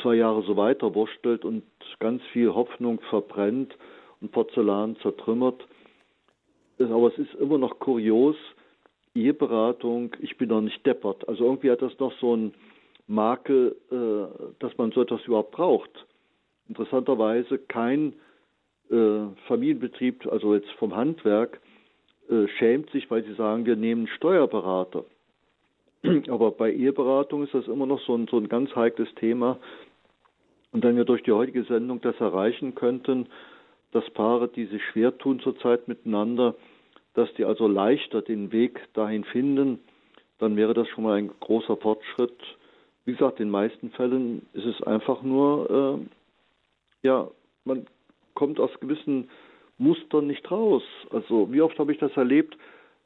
[0.00, 1.64] zwei Jahre so weiter wurstelt und
[1.98, 3.76] ganz viel Hoffnung verbrennt
[4.22, 5.68] und Porzellan zertrümmert.
[6.78, 8.36] Aber es ist immer noch kurios,
[9.24, 11.28] Eheberatung, ich bin noch nicht deppert.
[11.28, 12.54] Also irgendwie hat das noch so ein
[13.06, 16.06] Makel, äh, dass man so etwas überhaupt braucht.
[16.68, 18.12] Interessanterweise kein
[18.90, 21.60] äh, Familienbetrieb, also jetzt vom Handwerk,
[22.28, 25.04] äh, schämt sich, weil sie sagen, wir nehmen Steuerberater.
[26.28, 29.58] Aber bei Eheberatung ist das immer noch so ein, so ein ganz heikles Thema.
[30.72, 33.28] Und wenn wir durch die heutige Sendung das erreichen könnten,
[33.92, 36.54] dass Paare, die sich schwer tun zurzeit miteinander,
[37.18, 39.80] dass die also leichter den Weg dahin finden,
[40.38, 42.38] dann wäre das schon mal ein großer Fortschritt.
[43.04, 47.28] Wie gesagt, in den meisten Fällen ist es einfach nur, äh, ja,
[47.64, 47.86] man
[48.34, 49.30] kommt aus gewissen
[49.78, 50.84] Mustern nicht raus.
[51.10, 52.56] Also wie oft habe ich das erlebt,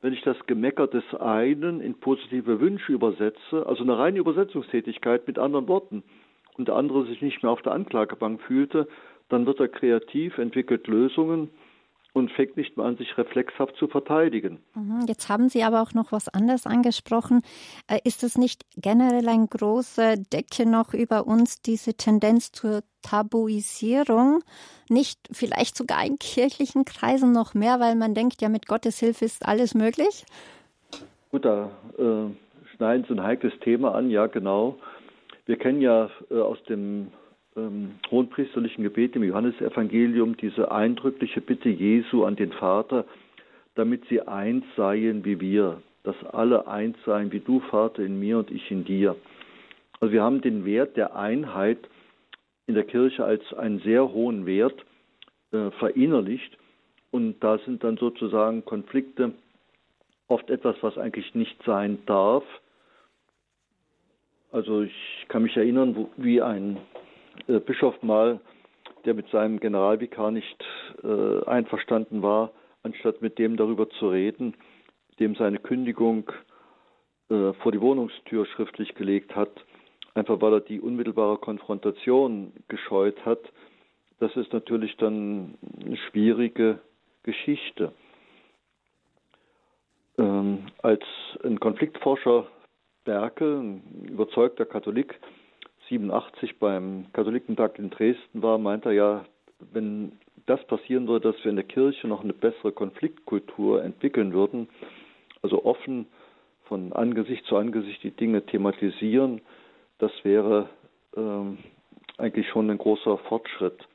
[0.02, 5.38] wenn ich das Gemecker des einen in positive Wünsche übersetze, also eine reine Übersetzungstätigkeit mit
[5.38, 6.02] anderen Worten,
[6.58, 8.86] und der andere sich nicht mehr auf der Anklagebank fühlte,
[9.30, 11.48] dann wird er kreativ, entwickelt Lösungen
[12.14, 14.58] und fängt nicht mehr an, sich reflexhaft zu verteidigen.
[14.74, 17.42] Mhm, jetzt haben Sie aber auch noch was anderes angesprochen.
[17.88, 24.42] Äh, ist es nicht generell ein großer Decke noch über uns, diese Tendenz zur Tabuisierung?
[24.90, 29.24] Nicht vielleicht sogar in kirchlichen Kreisen noch mehr, weil man denkt, ja, mit Gottes Hilfe
[29.24, 30.26] ist alles möglich?
[31.30, 34.78] Gut, da äh, schneiden Sie ein heikles Thema an, ja, genau.
[35.46, 37.08] Wir kennen ja äh, aus dem
[37.56, 43.04] ähm, hohenpriesterlichen Gebet im Johannesevangelium diese eindrückliche Bitte Jesu an den Vater,
[43.74, 48.38] damit sie eins seien wie wir, dass alle eins seien wie du, Vater, in mir
[48.38, 49.16] und ich in dir.
[50.00, 51.78] Also wir haben den Wert der Einheit
[52.66, 54.84] in der Kirche als einen sehr hohen Wert
[55.52, 56.56] äh, verinnerlicht
[57.10, 59.32] und da sind dann sozusagen Konflikte
[60.28, 62.44] oft etwas, was eigentlich nicht sein darf.
[64.50, 66.78] Also ich kann mich erinnern, wie ein
[67.48, 68.40] äh, Bischof mal,
[69.04, 70.64] der mit seinem Generalvikar nicht
[71.02, 74.54] äh, einverstanden war, anstatt mit dem darüber zu reden,
[75.18, 76.30] dem seine Kündigung
[77.30, 79.50] äh, vor die Wohnungstür schriftlich gelegt hat,
[80.14, 83.40] einfach weil er die unmittelbare Konfrontation gescheut hat.
[84.20, 86.78] Das ist natürlich dann eine schwierige
[87.22, 87.92] Geschichte.
[90.18, 91.02] Ähm, als
[91.42, 92.46] ein Konfliktforscher
[93.04, 95.18] Berke, ein überzeugter Katholik,
[95.92, 99.24] 87 beim Katholikentag in Dresden war, meinte er ja,
[99.72, 100.12] wenn
[100.46, 104.68] das passieren würde, dass wir in der Kirche noch eine bessere Konfliktkultur entwickeln würden,
[105.42, 106.06] also offen
[106.64, 109.42] von Angesicht zu Angesicht die Dinge thematisieren,
[109.98, 110.68] das wäre
[111.16, 111.58] ähm,
[112.16, 113.86] eigentlich schon ein großer Fortschritt.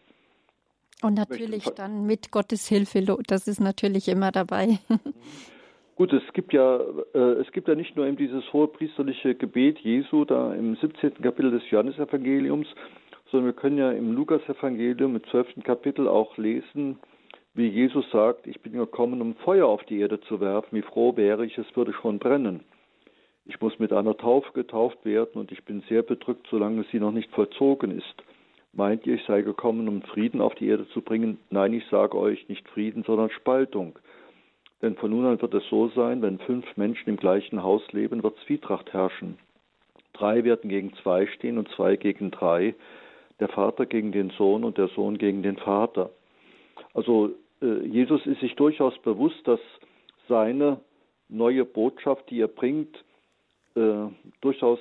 [1.02, 4.80] Und natürlich dann mit Gottes Hilfe, das ist natürlich immer dabei.
[5.98, 6.80] Gut, es gibt ja,
[7.16, 11.24] äh, es gibt ja nicht nur eben dieses hohe priesterliche Gebet Jesu da im 17.
[11.24, 12.68] Kapitel des Johannesevangeliums,
[13.32, 15.64] sondern wir können ja im Lukasevangelium im 12.
[15.64, 17.00] Kapitel auch lesen,
[17.56, 21.18] wie Jesus sagt, ich bin gekommen, um Feuer auf die Erde zu werfen, wie froh
[21.18, 22.60] wäre ich, es würde schon brennen.
[23.46, 27.12] Ich muss mit einer Taufe getauft werden und ich bin sehr bedrückt, solange sie noch
[27.12, 28.24] nicht vollzogen ist.
[28.72, 31.40] Meint ihr, ich sei gekommen, um Frieden auf die Erde zu bringen?
[31.50, 33.98] Nein, ich sage euch nicht Frieden, sondern Spaltung.
[34.82, 38.22] Denn von nun an wird es so sein, wenn fünf Menschen im gleichen Haus leben,
[38.24, 39.40] wird Zwietracht herrschen.
[40.14, 42.76] Drei werden gegen zwei stehen und zwei gegen drei,
[43.40, 46.12] der Vater gegen den Sohn und der Sohn gegen den Vater.
[46.94, 49.60] Also äh, Jesus ist sich durchaus bewusst, dass
[50.28, 50.80] seine
[51.30, 53.04] neue Botschaft, die er bringt,
[53.76, 54.08] äh,
[54.42, 54.80] durchaus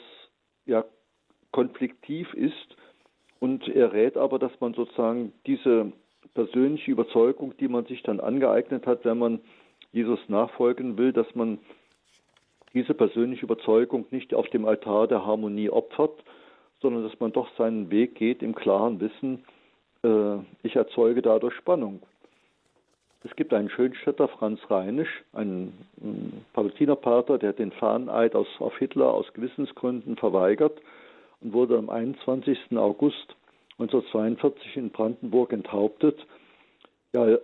[0.64, 0.84] ja,
[1.52, 2.76] konfliktiv ist.
[3.38, 5.92] Und er rät aber, dass man sozusagen diese
[6.34, 9.40] persönliche Überzeugung, die man sich dann angeeignet hat, wenn man
[9.92, 11.58] Jesus nachfolgen will, dass man
[12.74, 16.22] diese persönliche Überzeugung nicht auf dem Altar der Harmonie opfert,
[16.80, 19.44] sondern dass man doch seinen Weg geht im klaren Wissen,
[20.04, 22.02] äh, ich erzeuge dadurch Spannung.
[23.24, 29.12] Es gibt einen Schönstädter, Franz Reinisch, einen, einen Palutinerpater, der den Fahneneid aus, auf Hitler
[29.12, 30.80] aus Gewissensgründen verweigert
[31.40, 32.76] und wurde am 21.
[32.76, 33.34] August
[33.78, 36.24] 1942 in Brandenburg enthauptet.
[37.12, 37.38] Ja,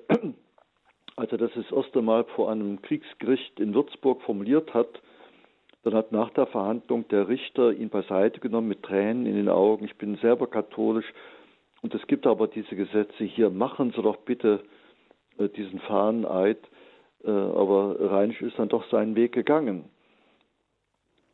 [1.16, 4.88] als er das das erste Mal vor einem Kriegsgericht in Würzburg formuliert hat,
[5.82, 9.84] dann hat nach der Verhandlung der Richter ihn beiseite genommen mit Tränen in den Augen.
[9.84, 11.12] Ich bin selber katholisch
[11.82, 13.50] und es gibt aber diese Gesetze hier.
[13.50, 14.60] Machen Sie doch bitte
[15.38, 16.58] äh, diesen Fahneneid.
[17.24, 19.84] Äh, aber Reinisch ist dann doch seinen Weg gegangen.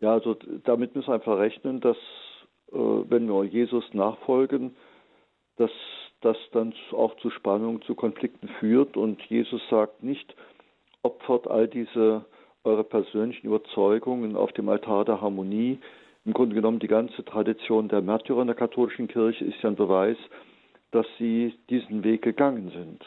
[0.00, 1.96] Ja, also damit müssen wir einfach rechnen, dass
[2.72, 4.76] äh, wenn wir Jesus nachfolgen,
[5.56, 5.70] dass
[6.20, 8.96] das dann auch zu Spannungen, zu Konflikten führt.
[8.96, 10.34] Und Jesus sagt nicht,
[11.02, 12.24] opfert all diese
[12.64, 15.78] eure persönlichen Überzeugungen auf dem Altar der Harmonie.
[16.24, 19.76] Im Grunde genommen die ganze Tradition der Märtyrer in der katholischen Kirche ist ja ein
[19.76, 20.16] Beweis,
[20.90, 23.04] dass sie diesen Weg gegangen sind.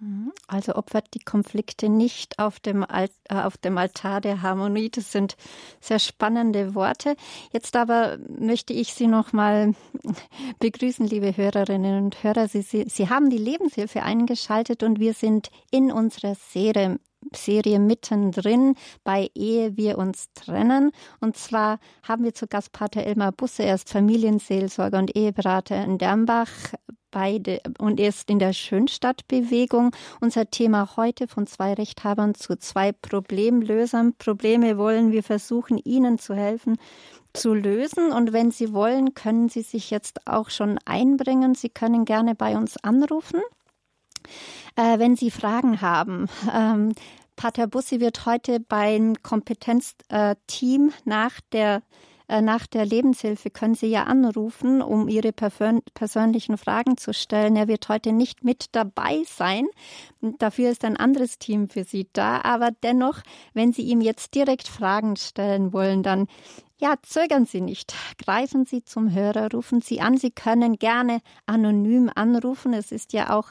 [0.00, 0.32] Mhm.
[0.46, 4.90] Also opfert die Konflikte nicht auf dem, Alt, äh, auf dem Altar der Harmonie.
[4.90, 5.36] Das sind
[5.80, 7.16] sehr spannende Worte.
[7.52, 9.74] Jetzt aber möchte ich Sie noch mal
[10.60, 12.46] begrüßen, liebe Hörerinnen und Hörer.
[12.46, 16.98] Sie, Sie, Sie haben die Lebenshilfe eingeschaltet und wir sind in unserer Serie
[17.34, 20.92] Serie mittendrin bei Ehe wir uns trennen.
[21.20, 25.98] Und zwar haben wir zu Gast Pater Elmar Busse, er ist Familienseelsorger und Eheberater in
[25.98, 26.48] Dernbach
[27.10, 29.94] beide und er ist in der Schönstadtbewegung.
[30.20, 34.14] Unser Thema heute von zwei Rechthabern zu zwei Problemlösern.
[34.18, 36.76] Probleme wollen wir versuchen, ihnen zu helfen
[37.32, 38.12] zu lösen.
[38.12, 41.54] Und wenn Sie wollen, können Sie sich jetzt auch schon einbringen.
[41.54, 43.40] Sie können gerne bei uns anrufen.
[44.76, 46.94] Äh, wenn Sie Fragen haben, ähm,
[47.36, 54.04] Pater Bussi wird heute beim Kompetenzteam nach der Äh, nach der Lebenshilfe können Sie ja
[54.04, 57.56] anrufen, um Ihre persönlichen Fragen zu stellen.
[57.56, 59.66] Er wird heute nicht mit dabei sein.
[60.20, 62.42] Dafür ist ein anderes Team für Sie da.
[62.42, 63.20] Aber dennoch,
[63.54, 66.26] wenn Sie ihm jetzt direkt Fragen stellen wollen, dann
[66.80, 67.94] ja, zögern Sie nicht.
[68.18, 70.16] Greifen Sie zum Hörer, rufen Sie an.
[70.16, 72.72] Sie können gerne anonym anrufen.
[72.72, 73.50] Es ist ja auch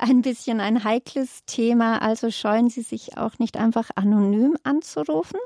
[0.00, 5.38] ein bisschen ein heikles Thema, also scheuen Sie sich auch nicht einfach anonym anzurufen.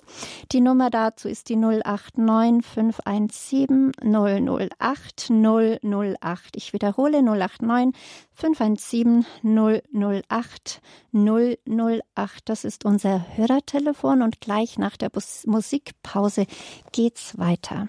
[0.53, 6.57] Die Nummer dazu ist die 089 517 008 008.
[6.57, 8.01] Ich wiederhole 089
[8.33, 10.81] 517 008
[11.13, 12.49] 008.
[12.49, 15.11] Das ist unser Hörertelefon und gleich nach der
[15.47, 16.47] Musikpause
[16.93, 17.89] geht's weiter.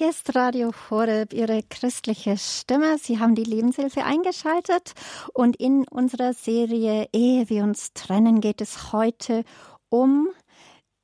[0.00, 2.96] Hier ist Radio Horeb, Ihre christliche Stimme.
[2.96, 4.94] Sie haben die Lebenshilfe eingeschaltet
[5.34, 9.44] und in unserer Serie Ehe wir uns trennen geht es heute
[9.90, 10.30] um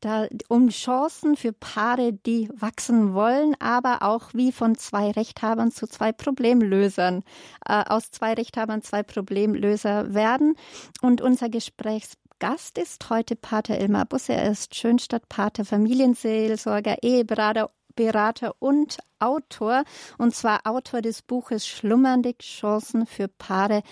[0.01, 5.86] da, um Chancen für Paare, die wachsen wollen, aber auch wie von zwei Rechthabern zu
[5.86, 7.22] zwei Problemlösern,
[7.68, 10.55] äh, aus zwei Rechthabern zwei Problemlöser werden.
[11.03, 14.32] Und unser Gesprächsgast ist heute Pater Ilmar Busse.
[14.32, 19.85] Er ist Schönstadt-Pater, Familienseelsorger, Eheberater Berater und Autor,
[20.19, 23.83] und zwar Autor des Buches Schlummernde Chancen für Paare,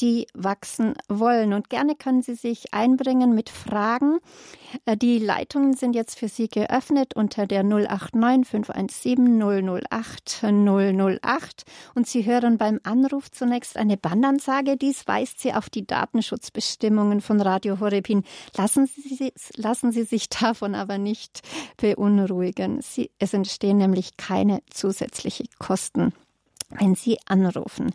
[0.00, 1.52] die wachsen wollen.
[1.52, 4.18] Und gerne können Sie sich einbringen mit Fragen.
[4.84, 11.64] Äh, die Leitungen sind jetzt für Sie geöffnet unter der 089 517 008 008.
[11.94, 14.76] Und Sie hören beim Anruf zunächst eine Bandansage.
[14.76, 18.24] Dies weist Sie auf die Datenschutzbestimmungen von Radio Horeb hin.
[18.56, 21.40] Lassen Sie, lassen Sie sich davon aber nicht
[21.76, 22.80] beunruhigen.
[22.82, 26.12] Sie, es entstehen nämlich keine zusätzlichen Kosten,
[26.70, 27.94] wenn Sie anrufen.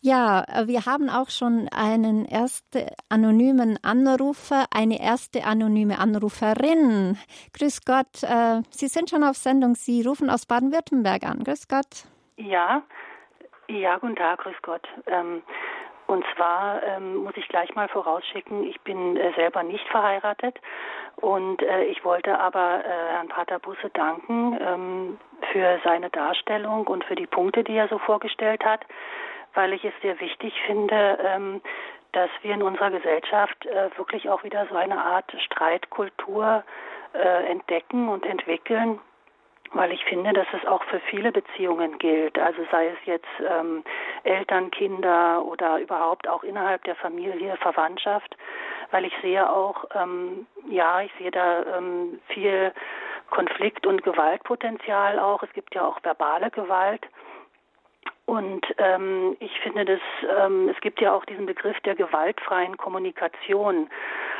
[0.00, 7.16] Ja, äh, wir haben auch schon einen ersten anonymen Anrufer, eine erste anonyme Anruferin.
[7.56, 9.76] Grüß Gott, äh, Sie sind schon auf Sendung.
[9.76, 11.44] Sie rufen aus Baden-Württemberg an.
[11.44, 12.06] Grüß Gott.
[12.36, 12.82] Ja,
[13.68, 14.86] ja, guten Tag, grüß Gott.
[15.06, 15.42] Ähm,
[16.08, 20.58] und zwar ähm, muss ich gleich mal vorausschicken, ich bin äh, selber nicht verheiratet
[21.16, 25.18] und äh, ich wollte aber äh, Herrn Pater Busse danken ähm,
[25.52, 28.84] für seine Darstellung und für die Punkte, die er so vorgestellt hat
[29.54, 31.60] weil ich es sehr wichtig finde, ähm,
[32.12, 36.62] dass wir in unserer Gesellschaft äh, wirklich auch wieder so eine Art Streitkultur
[37.14, 38.98] äh, entdecken und entwickeln,
[39.72, 42.38] weil ich finde, dass es auch für viele Beziehungen gilt.
[42.38, 43.82] Also sei es jetzt ähm,
[44.24, 48.36] Eltern, Kinder oder überhaupt auch innerhalb der Familie, Verwandtschaft,
[48.90, 52.72] weil ich sehe auch, ähm, ja, ich sehe da ähm, viel
[53.30, 55.42] Konflikt- und Gewaltpotenzial auch.
[55.42, 57.06] Es gibt ja auch verbale Gewalt.
[58.24, 60.00] Und ähm, ich finde, dass
[60.38, 63.90] ähm, es gibt ja auch diesen Begriff der gewaltfreien Kommunikation.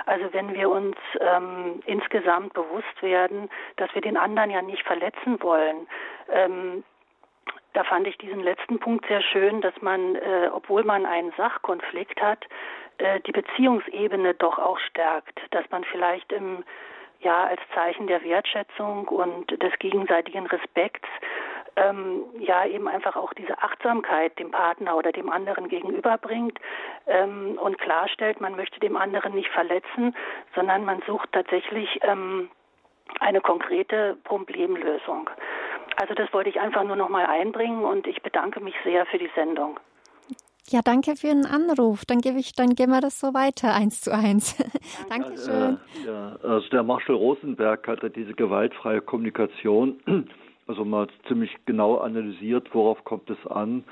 [0.07, 5.43] Also wenn wir uns ähm, insgesamt bewusst werden, dass wir den anderen ja nicht verletzen
[5.43, 5.87] wollen,
[6.31, 6.85] ähm,
[7.75, 12.21] da fand ich diesen letzten Punkt sehr schön, dass man, äh, obwohl man einen Sachkonflikt
[12.21, 12.47] hat,
[12.99, 16.65] äh, die Beziehungsebene doch auch stärkt, dass man vielleicht im
[17.23, 21.09] ja als Zeichen der Wertschätzung und des gegenseitigen Respekts
[21.77, 26.59] ähm, ja eben einfach auch diese Achtsamkeit dem Partner oder dem anderen gegenüberbringt
[27.07, 30.15] ähm, und klarstellt, man möchte dem anderen nicht verletzen,
[30.55, 32.51] sondern man sucht tatsächlich ähm,
[33.21, 35.31] eine konkrete Problemlösung.
[35.97, 39.19] Also das wollte ich einfach nur noch mal einbringen und ich bedanke mich sehr für
[39.19, 39.79] die Sendung.
[40.69, 42.05] Ja, danke für den Anruf.
[42.05, 44.57] Dann gebe ich, dann gehen wir das so weiter, eins zu eins.
[45.09, 45.79] Dankeschön.
[46.05, 49.99] Äh, ja, also der Marshall Rosenberg hatte diese gewaltfreie Kommunikation
[50.67, 53.85] also mal ziemlich genau analysiert, worauf kommt es an.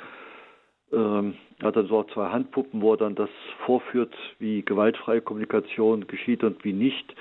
[0.92, 3.30] Ähm, hat dann so zwei Handpuppen, wo er dann das
[3.66, 7.14] vorführt, wie gewaltfreie Kommunikation geschieht und wie nicht.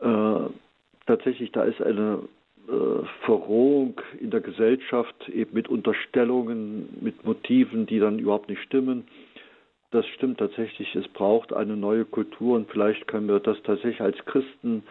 [0.00, 0.48] Äh,
[1.06, 2.20] tatsächlich, da ist eine
[3.24, 9.04] Verrohung in der Gesellschaft, eben mit Unterstellungen, mit Motiven, die dann überhaupt nicht stimmen.
[9.92, 14.16] Das stimmt tatsächlich, es braucht eine neue Kultur und vielleicht können wir das tatsächlich als
[14.24, 14.82] Christen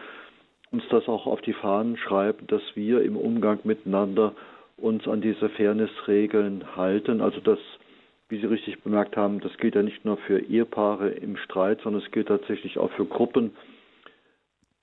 [0.72, 4.34] uns das auch auf die Fahnen schreiben, dass wir im Umgang miteinander
[4.76, 7.20] uns an diese Fairnessregeln halten.
[7.20, 7.58] Also das,
[8.28, 12.02] wie Sie richtig bemerkt haben, das gilt ja nicht nur für Ehepaare im Streit, sondern
[12.02, 13.52] es gilt tatsächlich auch für Gruppen.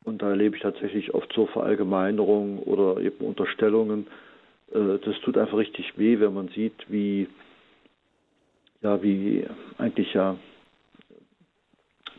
[0.04, 4.08] Und da erlebe ich tatsächlich oft so Verallgemeinerungen oder eben Unterstellungen.
[4.74, 7.28] Äh, das tut einfach richtig weh, wenn man sieht, wie,
[8.82, 9.46] ja, wie
[9.78, 10.38] eigentlich ja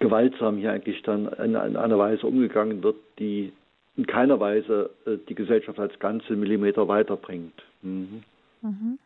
[0.01, 3.53] gewaltsam hier eigentlich dann in, einer Weise umgegangen wird, die
[3.97, 7.63] in keiner Weise äh, die Gesellschaft als ganze Millimeter weiterbringt.
[7.83, 8.23] Mhm.
[8.63, 8.99] Mhm.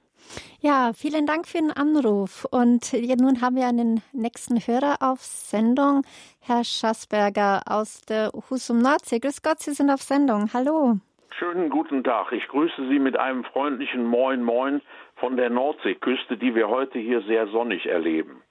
[0.61, 2.47] Ja, vielen Dank für den Anruf.
[2.51, 6.03] Und nun haben wir einen nächsten Hörer auf Sendung,
[6.41, 9.21] Herr Schassberger aus der Husum Nordsee.
[9.21, 10.51] Grüß Gott, Sie sind auf Sendung.
[10.53, 10.99] Hallo.
[11.39, 12.33] Schönen guten Tag.
[12.33, 14.83] Ich grüße Sie mit einem freundlichen Moin Moin
[15.16, 18.43] von der Nordseeküste, die wir heute hier sehr sonnig erleben.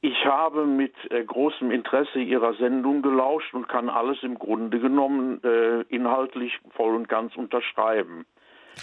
[0.00, 5.42] Ich habe mit äh, großem Interesse Ihrer Sendung gelauscht und kann alles im Grunde genommen
[5.42, 8.24] äh, inhaltlich voll und ganz unterschreiben.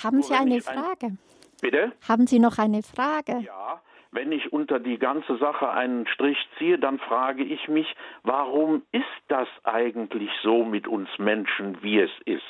[0.03, 1.05] Haben Sie eine Frage?
[1.05, 1.19] Ein
[1.61, 1.91] Bitte?
[2.07, 3.39] Haben Sie noch eine Frage?
[3.39, 3.81] Ja,
[4.11, 9.03] wenn ich unter die ganze Sache einen Strich ziehe, dann frage ich mich, warum ist
[9.27, 12.43] das eigentlich so mit uns Menschen, wie es ist?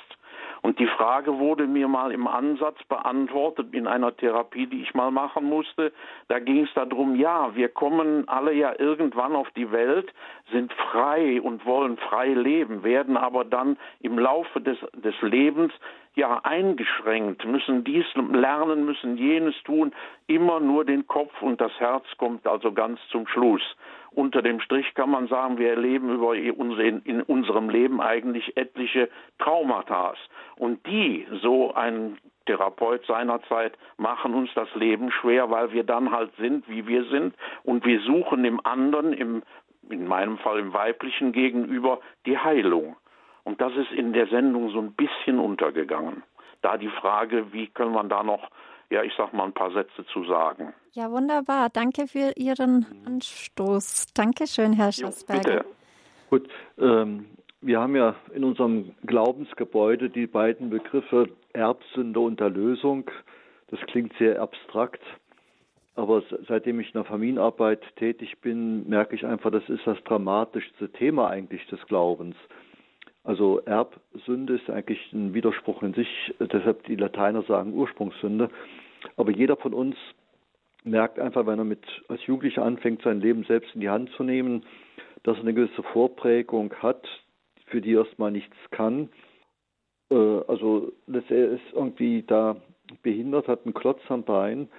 [0.66, 5.12] Und die Frage wurde mir mal im Ansatz beantwortet in einer Therapie, die ich mal
[5.12, 5.94] machen musste.
[6.28, 10.12] Da ging es darum, ja, wir kommen alle ja irgendwann auf die Welt,
[10.52, 15.72] sind frei und wollen frei leben, werden aber dann im Laufe des, des Lebens
[16.16, 19.94] ja eingeschränkt, müssen dies lernen, müssen jenes tun,
[20.26, 23.62] immer nur den Kopf und das Herz kommt also ganz zum Schluss
[24.16, 29.10] unter dem Strich kann man sagen, wir erleben über in unserem Leben eigentlich etliche
[29.40, 30.14] Traumata.
[30.58, 36.32] Und die, so ein Therapeut seinerzeit, machen uns das Leben schwer, weil wir dann halt
[36.38, 37.36] sind, wie wir sind.
[37.64, 39.44] Und wir suchen im anderen, im,
[39.90, 42.96] in meinem Fall im weiblichen Gegenüber, die Heilung.
[43.44, 46.24] Und das ist in der Sendung so ein bisschen untergegangen.
[46.62, 48.50] Da die Frage, wie können wir da noch
[48.90, 50.74] ja, ich sag mal ein paar Sätze zu sagen.
[50.92, 51.70] Ja, wunderbar.
[51.70, 54.14] Danke für Ihren Anstoß.
[54.14, 55.64] Dankeschön, Herr Schassberger.
[55.64, 55.66] bitte.
[56.30, 57.26] Gut, ähm,
[57.62, 63.10] wir haben ja in unserem Glaubensgebäude die beiden Begriffe Erbsünde und Erlösung.
[63.68, 65.02] Das klingt sehr abstrakt,
[65.96, 70.92] aber seitdem ich in der Familienarbeit tätig bin, merke ich einfach, das ist das dramatischste
[70.92, 72.36] Thema eigentlich des Glaubens.
[73.26, 76.08] Also Erbsünde ist eigentlich ein Widerspruch in sich,
[76.40, 78.50] deshalb die Lateiner sagen Ursprungssünde.
[79.18, 79.96] Aber jeder von uns
[80.84, 84.24] merkt einfach, wenn er mit als Jugendlicher anfängt, sein Leben selbst in die Hand zu
[84.24, 84.64] nehmen,
[85.24, 87.08] dass er eine gewisse Vorprägung hat,
[87.66, 89.10] für die er erstmal nichts kann.
[90.12, 90.16] Äh,
[90.48, 92.58] also dass er ist irgendwie da
[93.02, 94.70] behindert, hat einen Klotz am Bein.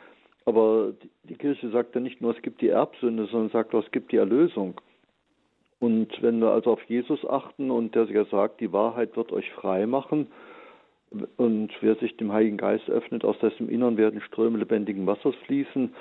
[0.44, 0.92] Aber
[1.24, 4.12] die Kirche sagt ja nicht nur, es gibt die Erbsünde, sondern sagt auch, es gibt
[4.12, 4.80] die Erlösung.
[5.86, 9.48] Und wenn wir also auf Jesus achten und der ja sagt, die Wahrheit wird euch
[9.52, 10.26] frei machen,
[11.36, 15.94] und wer sich dem Heiligen Geist öffnet, aus dessen Innern werden Ströme lebendigen Wassers fließen,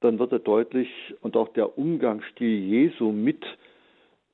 [0.00, 0.88] dann wird er deutlich
[1.20, 3.44] und auch der Umgangsstil Jesu mit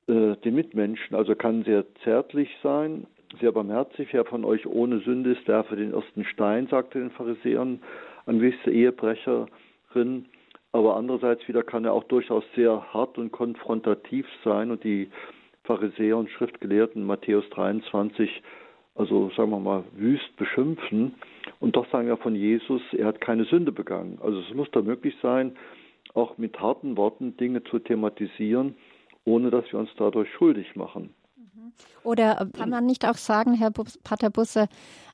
[0.07, 3.07] äh, den Mitmenschen, also kann sehr zärtlich sein,
[3.43, 4.09] sehr barmherzig.
[4.13, 7.83] Wer von euch ohne Sünde ist, werfe den ersten Stein, sagte den Pharisäern,
[8.25, 10.25] an gewisse Ehebrecherin.
[10.73, 15.11] Aber andererseits wieder kann er auch durchaus sehr hart und konfrontativ sein und die
[15.65, 18.43] Pharisäer und Schriftgelehrten Matthäus 23,
[18.95, 21.15] also sagen wir mal, wüst beschimpfen.
[21.61, 24.19] Und doch sagen wir von Jesus, er hat keine Sünde begangen.
[24.23, 25.57] Also es muss da möglich sein,
[26.15, 28.77] auch mit harten Worten Dinge zu thematisieren,
[29.25, 31.15] ohne dass wir uns dadurch schuldig machen.
[31.37, 31.73] Mhm.
[32.03, 33.71] Oder kann man nicht auch sagen, Herr
[34.05, 34.69] Pater Busse,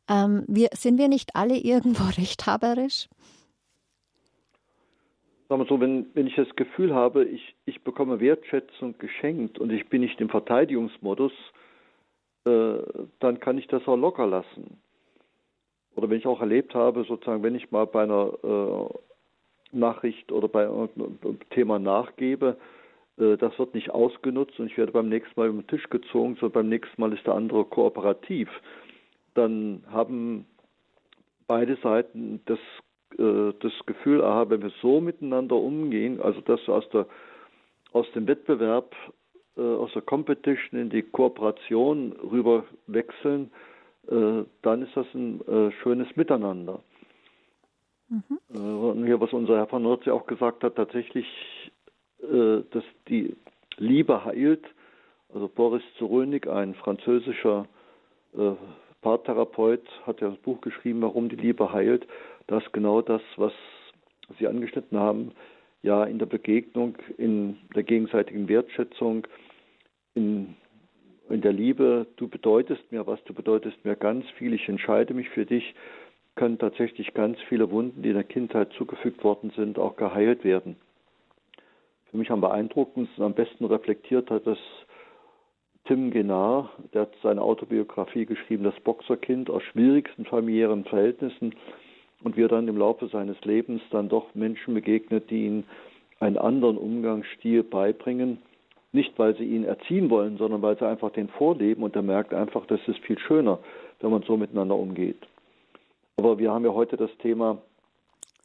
[0.08, 3.08] ähm, wir, sind wir nicht alle irgendwo rechthaberisch?
[5.54, 9.70] Sagen wir so, wenn, wenn ich das Gefühl habe, ich, ich bekomme Wertschätzung geschenkt und
[9.70, 11.32] ich bin nicht im Verteidigungsmodus,
[12.44, 12.78] äh,
[13.20, 14.78] dann kann ich das auch locker lassen.
[15.94, 20.48] Oder wenn ich auch erlebt habe, sozusagen, wenn ich mal bei einer äh, Nachricht oder
[20.48, 22.56] bei einem Thema nachgebe,
[23.16, 26.34] äh, das wird nicht ausgenutzt und ich werde beim nächsten Mal über den Tisch gezogen,
[26.40, 28.48] sondern beim nächsten Mal ist der andere kooperativ.
[29.34, 30.46] Dann haben
[31.46, 32.58] beide Seiten das
[33.18, 37.06] äh, das Gefühl, aha, wenn wir so miteinander umgehen, also dass wir aus, der,
[37.92, 38.94] aus dem Wettbewerb,
[39.56, 43.50] äh, aus der Competition in die Kooperation rüber wechseln,
[44.08, 46.80] äh, dann ist das ein äh, schönes Miteinander.
[48.06, 48.58] Mhm.
[48.58, 51.26] und hier, was unser Herr von Nordsee auch gesagt hat, tatsächlich,
[52.20, 53.34] äh, dass die
[53.78, 54.64] Liebe heilt.
[55.32, 57.66] Also Boris Zerulnik, ein französischer
[58.36, 58.52] äh,
[59.00, 62.06] Paartherapeut, hat ja das Buch geschrieben, warum die Liebe heilt
[62.46, 63.52] dass genau das, was
[64.38, 65.32] Sie angeschnitten haben,
[65.82, 69.26] ja in der Begegnung, in der gegenseitigen Wertschätzung,
[70.14, 70.56] in,
[71.28, 75.28] in der Liebe, du bedeutest mir was, du bedeutest mir ganz viel, ich entscheide mich
[75.30, 75.74] für dich,
[76.36, 80.76] können tatsächlich ganz viele Wunden, die in der Kindheit zugefügt worden sind, auch geheilt werden.
[82.10, 84.58] Für mich am beeindruckendsten, am besten reflektiert hat das
[85.86, 91.54] Tim Genar, der hat seine Autobiografie geschrieben, das Boxerkind aus schwierigsten familiären Verhältnissen
[92.24, 95.64] und wir dann im Laufe seines Lebens dann doch Menschen begegnet, die ihn
[96.20, 98.38] einen anderen Umgangsstil beibringen,
[98.92, 102.32] Nicht, weil sie ihn erziehen wollen, sondern weil sie einfach den vorleben und er merkt
[102.32, 103.58] einfach, das ist viel schöner,
[104.00, 105.18] wenn man so miteinander umgeht.
[106.16, 107.58] Aber wir haben ja heute das Thema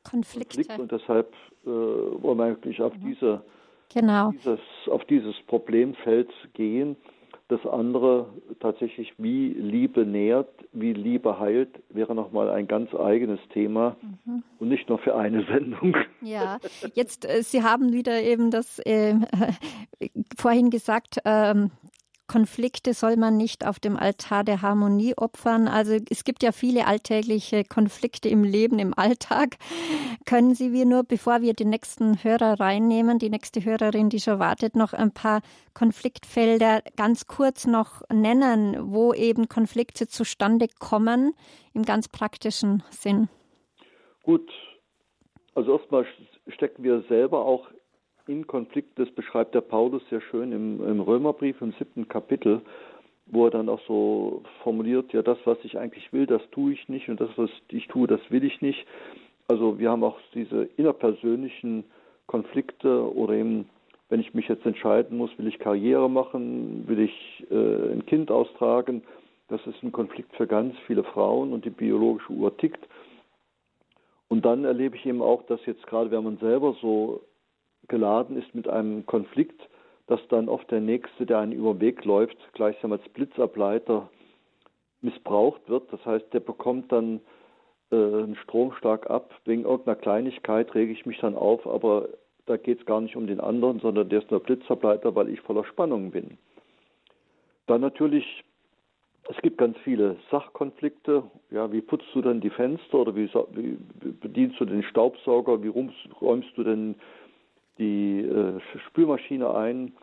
[0.03, 0.57] Konflikte.
[0.57, 1.33] Konflikt und deshalb
[1.65, 3.05] äh, wollen wir eigentlich auf, mhm.
[3.05, 3.41] diese,
[3.93, 4.31] genau.
[4.31, 6.95] dieses, auf dieses Problemfeld gehen.
[7.49, 8.27] Das andere
[8.59, 14.43] tatsächlich, wie Liebe nährt, wie Liebe heilt, wäre nochmal ein ganz eigenes Thema mhm.
[14.59, 15.97] und nicht nur für eine Sendung.
[16.21, 16.59] Ja,
[16.93, 19.15] jetzt, äh, Sie haben wieder eben das äh,
[20.37, 21.71] vorhin gesagt, ähm,
[22.29, 25.67] Konflikte soll man nicht auf dem Altar der Harmonie opfern.
[25.67, 29.57] Also es gibt ja viele alltägliche Konflikte im Leben, im Alltag.
[30.25, 34.39] Können Sie mir nur, bevor wir den nächsten Hörer reinnehmen, die nächste Hörerin, die schon
[34.39, 35.41] wartet, noch ein paar
[35.73, 41.33] Konfliktfelder ganz kurz noch nennen, wo eben Konflikte zustande kommen,
[41.73, 43.27] im ganz praktischen Sinn?
[44.23, 44.49] Gut,
[45.55, 46.05] also erstmal
[46.47, 47.67] stecken wir selber auch
[48.29, 52.61] in Konflikt, das beschreibt der Paulus sehr schön im, im Römerbrief im siebten Kapitel,
[53.25, 56.87] wo er dann auch so formuliert, ja, das, was ich eigentlich will, das tue ich
[56.89, 58.85] nicht und das, was ich tue, das will ich nicht.
[59.47, 61.83] Also wir haben auch diese innerpersönlichen
[62.27, 63.67] Konflikte oder eben,
[64.09, 68.29] wenn ich mich jetzt entscheiden muss, will ich Karriere machen, will ich äh, ein Kind
[68.29, 69.03] austragen,
[69.47, 72.87] das ist ein Konflikt für ganz viele Frauen und die biologische Uhr tickt.
[74.27, 77.21] Und dann erlebe ich eben auch, dass jetzt gerade, wenn man selber so
[77.89, 79.61] geladen ist mit einem Konflikt,
[80.07, 84.09] dass dann oft der Nächste, der einen über den Weg läuft, gleichsam als Blitzableiter
[85.01, 85.91] missbraucht wird.
[85.93, 87.21] Das heißt, der bekommt dann
[87.91, 89.33] äh, einen Stromschlag ab.
[89.45, 92.09] Wegen irgendeiner Kleinigkeit rege ich mich dann auf, aber
[92.45, 95.41] da geht es gar nicht um den anderen, sondern der ist nur Blitzableiter, weil ich
[95.41, 96.37] voller Spannung bin.
[97.67, 98.43] Dann natürlich,
[99.29, 101.23] es gibt ganz viele Sachkonflikte.
[101.51, 103.77] Ja, wie putzt du denn die Fenster oder wie, wie
[104.11, 105.61] bedienst du den Staubsauger?
[105.61, 106.95] Wie räumst du denn
[107.79, 109.93] die äh, Spülmaschine ein.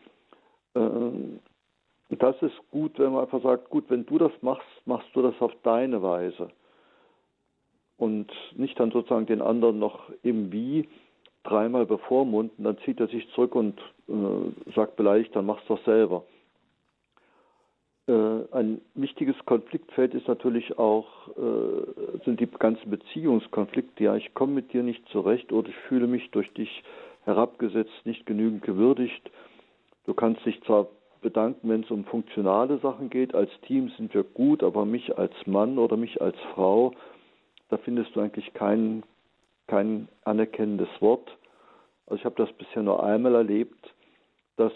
[0.73, 0.89] Äh,
[2.09, 5.35] das ist gut, wenn man einfach sagt, gut, wenn du das machst, machst du das
[5.39, 6.49] auf deine Weise.
[7.97, 10.87] Und nicht dann sozusagen den anderen noch im Wie
[11.43, 15.85] dreimal bevormunden, dann zieht er sich zurück und äh, sagt beleidigt, dann machst du das
[15.85, 16.23] selber.
[18.07, 18.13] Äh,
[18.51, 21.07] ein wichtiges Konfliktfeld ist natürlich auch,
[21.37, 24.03] äh, sind die ganzen Beziehungskonflikte.
[24.03, 26.83] Ja, ich komme mit dir nicht zurecht oder ich fühle mich durch dich
[27.27, 29.29] herabgesetzt, nicht genügend gewürdigt.
[30.05, 30.87] Du kannst dich zwar
[31.21, 35.33] bedanken, wenn es um funktionale Sachen geht, als Team sind wir gut, aber mich als
[35.45, 36.93] Mann oder mich als Frau,
[37.69, 39.03] da findest du eigentlich kein,
[39.67, 41.29] kein anerkennendes Wort.
[42.05, 43.93] Also ich habe das bisher nur einmal erlebt,
[44.55, 44.71] dass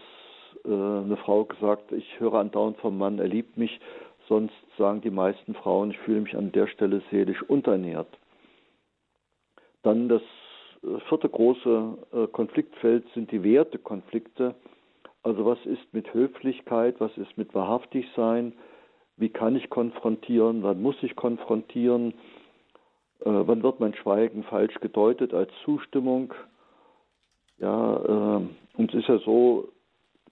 [0.66, 3.80] äh, eine Frau gesagt, ich höre andauernd vom Mann, er liebt mich,
[4.28, 8.10] sonst sagen die meisten Frauen, ich fühle mich an der Stelle seelisch unterernährt.
[9.84, 10.22] Dann das
[11.08, 14.56] vierte große äh, Konfliktfeld sind die Wertekonflikte.
[15.24, 18.54] Also was ist mit Höflichkeit, was ist mit wahrhaftig sein,
[19.18, 22.14] wie kann ich konfrontieren, wann muss ich konfrontieren,
[23.20, 26.34] äh, wann wird mein Schweigen falsch gedeutet als Zustimmung.
[27.60, 28.42] Ja, äh,
[28.78, 29.70] und es ist ja so,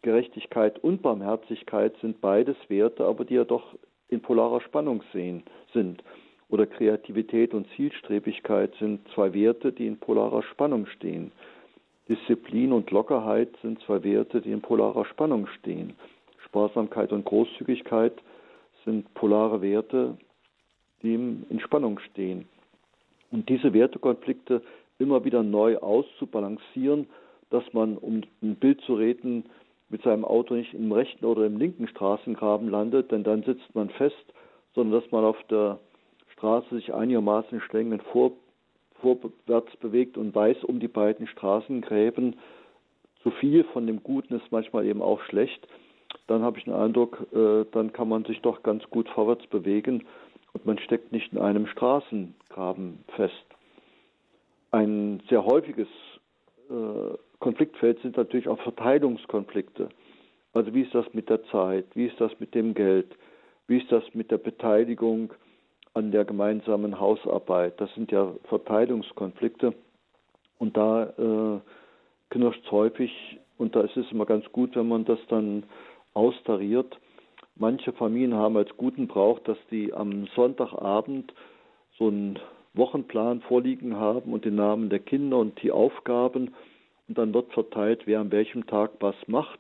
[0.02, 3.76] Gerechtigkeit und Barmherzigkeit sind beides Werte, aber die ja doch
[4.08, 5.44] in polarer Spannung sehen,
[5.74, 6.02] sind
[6.50, 11.32] oder Kreativität und Zielstrebigkeit sind zwei Werte, die in polarer Spannung stehen.
[12.10, 15.94] Disziplin und Lockerheit sind zwei Werte, die in polarer Spannung stehen.
[16.44, 18.14] Sparsamkeit und Großzügigkeit
[18.84, 20.18] sind polare Werte,
[21.04, 22.48] die in Spannung stehen.
[23.32, 24.64] Und diese Wertekonflikte
[24.98, 27.08] immer wieder neu auszubalancieren,
[27.52, 29.46] dass man, um ein Bild zu reden,
[29.90, 33.90] mit seinem Auto nicht im rechten oder im linken Straßengraben landet, denn dann sitzt man
[33.90, 34.16] fest,
[34.74, 35.80] sondern dass man auf der
[36.40, 38.32] Straße sich einigermaßen streng vor,
[39.02, 42.36] vorwärts bewegt und weiß um die beiden Straßengräben
[43.24, 45.68] zu viel von dem Guten ist manchmal eben auch schlecht,
[46.28, 50.06] dann habe ich den Eindruck, äh, dann kann man sich doch ganz gut vorwärts bewegen
[50.54, 53.46] und man steckt nicht in einem Straßengraben fest.
[54.72, 55.88] Ein sehr häufiges
[56.70, 59.90] äh, Konfliktfeld sind natürlich auch Verteilungskonflikte.
[60.54, 61.86] Also wie ist das mit der Zeit?
[61.94, 63.16] Wie ist das mit dem Geld?
[63.68, 65.34] Wie ist das mit der Beteiligung
[65.94, 67.80] an der gemeinsamen Hausarbeit.
[67.82, 69.74] Das sind ja Verteilungskonflikte
[70.58, 71.60] und da äh,
[72.30, 73.12] knirscht es häufig
[73.58, 75.64] und da ist es immer ganz gut, wenn man das dann
[76.14, 77.00] austariert.
[77.56, 81.34] Manche Familien haben als guten Brauch, dass die am Sonntagabend
[81.98, 82.40] so einen
[82.74, 86.54] Wochenplan vorliegen haben und den Namen der Kinder und die Aufgaben
[87.08, 89.60] und dann wird verteilt, wer an welchem Tag was macht.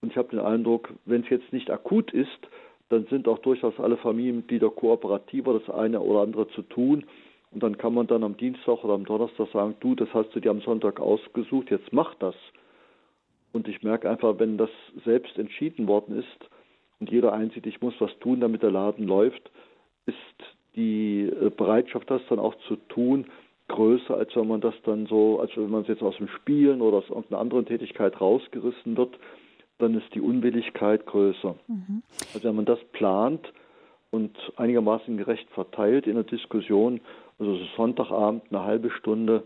[0.00, 2.28] Und ich habe den Eindruck, wenn es jetzt nicht akut ist,
[2.88, 7.04] dann sind auch durchaus alle Familienmitglieder kooperativer, das eine oder andere zu tun.
[7.50, 10.40] Und dann kann man dann am Dienstag oder am Donnerstag sagen, du, das hast du
[10.40, 12.34] dir am Sonntag ausgesucht, jetzt mach das.
[13.52, 14.70] Und ich merke einfach, wenn das
[15.04, 16.50] selbst entschieden worden ist
[16.98, 19.50] und jeder einsieht, ich muss was tun, damit der Laden läuft,
[20.06, 20.16] ist
[20.74, 23.26] die äh, Bereitschaft, das dann auch zu tun,
[23.68, 26.82] größer, als wenn man das dann so, als wenn man es jetzt aus dem Spielen
[26.82, 29.16] oder aus irgendeiner anderen Tätigkeit rausgerissen wird,
[29.84, 31.54] dann ist die Unwilligkeit größer.
[31.68, 32.02] Mhm.
[32.32, 33.52] Also wenn man das plant
[34.10, 37.00] und einigermaßen gerecht verteilt in der Diskussion,
[37.38, 39.44] also Sonntagabend eine halbe Stunde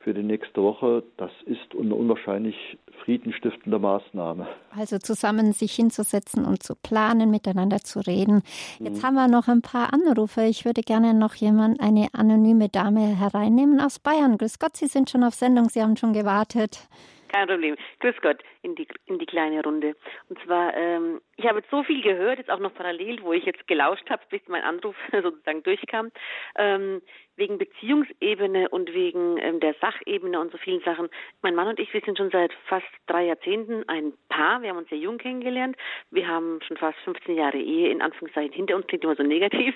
[0.00, 2.56] für die nächste Woche, das ist eine unwahrscheinlich
[3.04, 4.46] friedenstiftende Maßnahme.
[4.76, 8.42] Also zusammen sich hinzusetzen und zu planen, miteinander zu reden.
[8.78, 9.06] Jetzt mhm.
[9.06, 10.42] haben wir noch ein paar Anrufe.
[10.42, 14.38] Ich würde gerne noch jemand, eine anonyme Dame hereinnehmen aus Bayern.
[14.38, 16.88] Grüß Gott, Sie sind schon auf Sendung, Sie haben schon gewartet.
[17.28, 17.76] Kein Problem.
[18.00, 19.94] Grüß Gott in die, in die kleine Runde.
[20.28, 23.44] Und zwar, ähm, ich habe jetzt so viel gehört, jetzt auch noch parallel, wo ich
[23.44, 26.10] jetzt gelauscht habe, bis mein Anruf sozusagen durchkam.
[26.56, 27.02] Ähm,
[27.38, 31.08] wegen Beziehungsebene und wegen ähm, der Sachebene und so vielen Sachen.
[31.40, 34.60] Mein Mann und ich, wir sind schon seit fast drei Jahrzehnten ein Paar.
[34.60, 35.76] Wir haben uns sehr jung kennengelernt.
[36.10, 39.74] Wir haben schon fast 15 Jahre Ehe in Anführungszeichen hinter uns, klingt immer so negativ.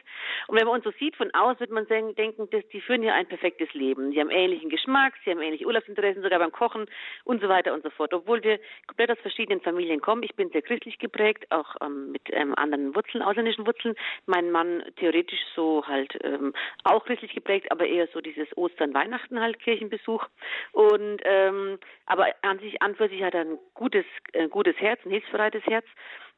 [0.48, 3.14] Und wenn man uns so sieht von aus, wird man denken, dass die führen ja
[3.14, 4.10] ein perfektes Leben.
[4.12, 6.86] Sie haben ähnlichen Geschmack, sie haben ähnliche Urlaubsinteressen, sogar beim Kochen
[7.24, 8.12] und so weiter und so fort.
[8.12, 10.24] Obwohl wir komplett aus verschiedenen Familien kommen.
[10.24, 13.94] Ich bin sehr christlich geprägt, auch ähm, mit ähm, anderen Wurzeln, ausländischen Wurzeln.
[14.26, 16.52] Mein Mann theoretisch so halt ähm,
[16.84, 20.26] auch christlich geprägt geprägt, aber eher so dieses Ostern, Weihnachten halt Kirchenbesuch.
[20.72, 25.00] Und ähm, aber an sich an für sich hat er ein gutes, äh, gutes Herz,
[25.04, 25.86] ein hilfsbereites Herz.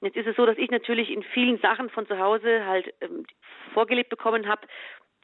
[0.01, 3.27] Jetzt ist es so, dass ich natürlich in vielen Sachen von zu Hause halt ähm,
[3.73, 4.67] vorgelebt bekommen habe,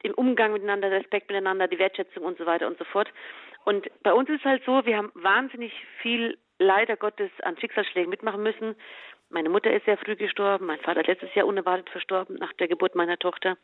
[0.03, 3.09] im Umgang miteinander, Respekt miteinander, die Wertschätzung und so weiter und so fort.
[3.65, 5.71] Und bei uns ist es halt so, wir haben wahnsinnig
[6.01, 8.75] viel leider Gottes an Schicksalsschlägen mitmachen müssen.
[9.31, 12.95] Meine Mutter ist sehr früh gestorben, mein Vater letztes Jahr unerwartet verstorben nach der Geburt
[12.95, 13.57] meiner Tochter.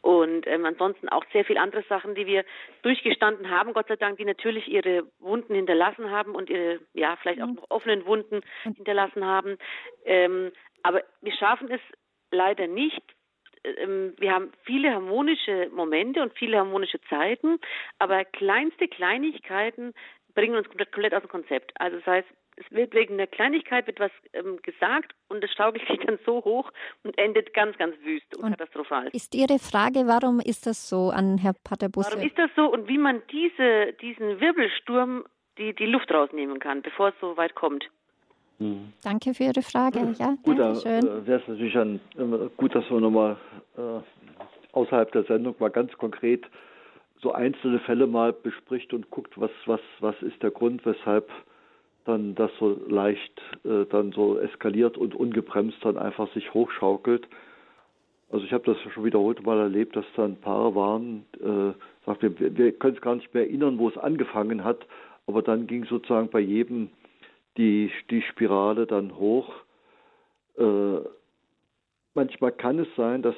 [0.00, 2.44] Und ähm, ansonsten auch sehr viele andere Sachen, die wir
[2.82, 7.40] durchgestanden haben, Gott sei Dank, die natürlich ihre Wunden hinterlassen haben und ihre, ja, vielleicht
[7.40, 7.54] auch mhm.
[7.54, 9.58] noch offenen Wunden hinterlassen haben.
[10.04, 10.52] Ähm,
[10.82, 11.80] aber wir schaffen es
[12.30, 13.02] leider nicht,
[13.64, 17.58] ähm, wir haben viele harmonische Momente und viele harmonische Zeiten,
[17.98, 19.94] aber kleinste Kleinigkeiten
[20.34, 21.72] bringen uns komplett, komplett aus dem Konzept.
[21.80, 25.86] Also das heißt, es wird wegen der Kleinigkeit wird was ähm, gesagt und es schaukelt
[25.88, 26.70] sich dann so hoch
[27.02, 29.08] und endet ganz, ganz wüst und, und, katastrophal.
[29.12, 32.12] Ist Ihre Frage, warum ist das so an Herr Paterbusse?
[32.12, 35.24] Warum ist das so und wie man diese, diesen Wirbelsturm
[35.58, 37.88] die, die Luft rausnehmen kann, bevor es so weit kommt?
[38.58, 38.92] Hm.
[39.02, 40.14] Danke für Ihre Frage.
[40.18, 43.36] Ja, gut, da äh, wäre es natürlich ein, äh, gut, dass man nochmal
[43.76, 44.00] äh,
[44.72, 46.46] außerhalb der Sendung mal ganz konkret
[47.20, 51.30] so einzelne Fälle mal bespricht und guckt, was, was, was ist der Grund, weshalb
[52.04, 57.26] dann das so leicht äh, dann so eskaliert und ungebremst dann einfach sich hochschaukelt.
[58.30, 61.74] Also ich habe das schon wiederholt mal erlebt, dass dann Paare waren, äh,
[62.06, 64.86] sagt, wir, wir können es gar nicht mehr erinnern, wo es angefangen hat,
[65.26, 66.88] aber dann ging sozusagen bei jedem
[67.56, 69.52] die, die Spirale dann hoch.
[70.56, 71.00] Äh,
[72.14, 73.36] manchmal kann es sein, dass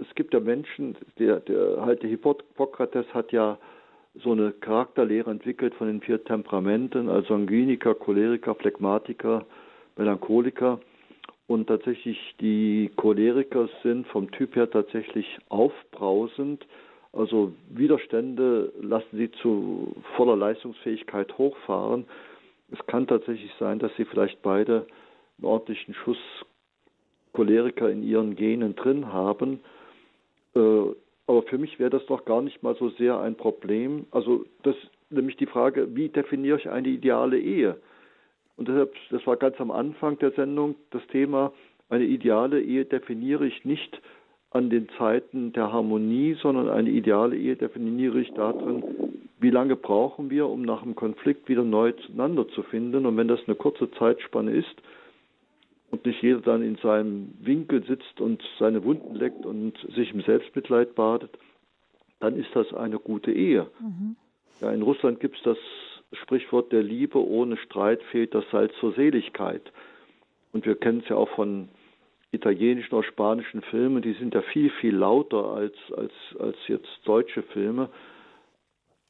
[0.00, 3.58] es gibt ja Menschen, der, der halt der Hippokrates hat ja
[4.22, 9.44] so eine Charakterlehre entwickelt von den vier Temperamenten, also Sanguiniker, Choleriker, Phlegmatiker,
[9.96, 10.80] Melancholiker.
[11.46, 16.66] Und tatsächlich die Choleriker sind vom Typ her tatsächlich aufbrausend.
[17.12, 22.06] Also Widerstände lassen sie zu voller Leistungsfähigkeit hochfahren.
[22.72, 24.86] Es kann tatsächlich sein, dass sie vielleicht beide
[25.38, 26.18] einen ordentlichen Schuss
[27.34, 29.60] Choleriker in ihren Genen drin haben.
[30.54, 30.86] Äh,
[31.26, 34.06] aber für mich wäre das doch gar nicht mal so sehr ein Problem.
[34.10, 34.76] Also das
[35.10, 37.76] nämlich die Frage, wie definiere ich eine ideale Ehe?
[38.56, 41.52] Und deshalb, das war ganz am Anfang der Sendung das Thema,
[41.88, 44.00] eine ideale Ehe definiere ich nicht
[44.50, 48.84] an den Zeiten der Harmonie, sondern eine ideale Ehe definiere ich darin,
[49.40, 53.04] wie lange brauchen wir, um nach einem Konflikt wieder neu zueinander zu finden.
[53.04, 54.74] Und wenn das eine kurze Zeitspanne ist,
[55.94, 60.22] und nicht jeder dann in seinem Winkel sitzt und seine Wunden leckt und sich im
[60.22, 61.30] Selbstmitleid badet,
[62.18, 63.68] dann ist das eine gute Ehe.
[63.78, 64.16] Mhm.
[64.60, 65.58] Ja, in Russland gibt es das
[66.22, 69.62] Sprichwort der Liebe ohne Streit fehlt das Salz zur Seligkeit.
[70.52, 71.68] Und wir kennen es ja auch von
[72.32, 77.42] italienischen oder spanischen Filmen, die sind ja viel, viel lauter als, als, als jetzt deutsche
[77.42, 77.88] Filme.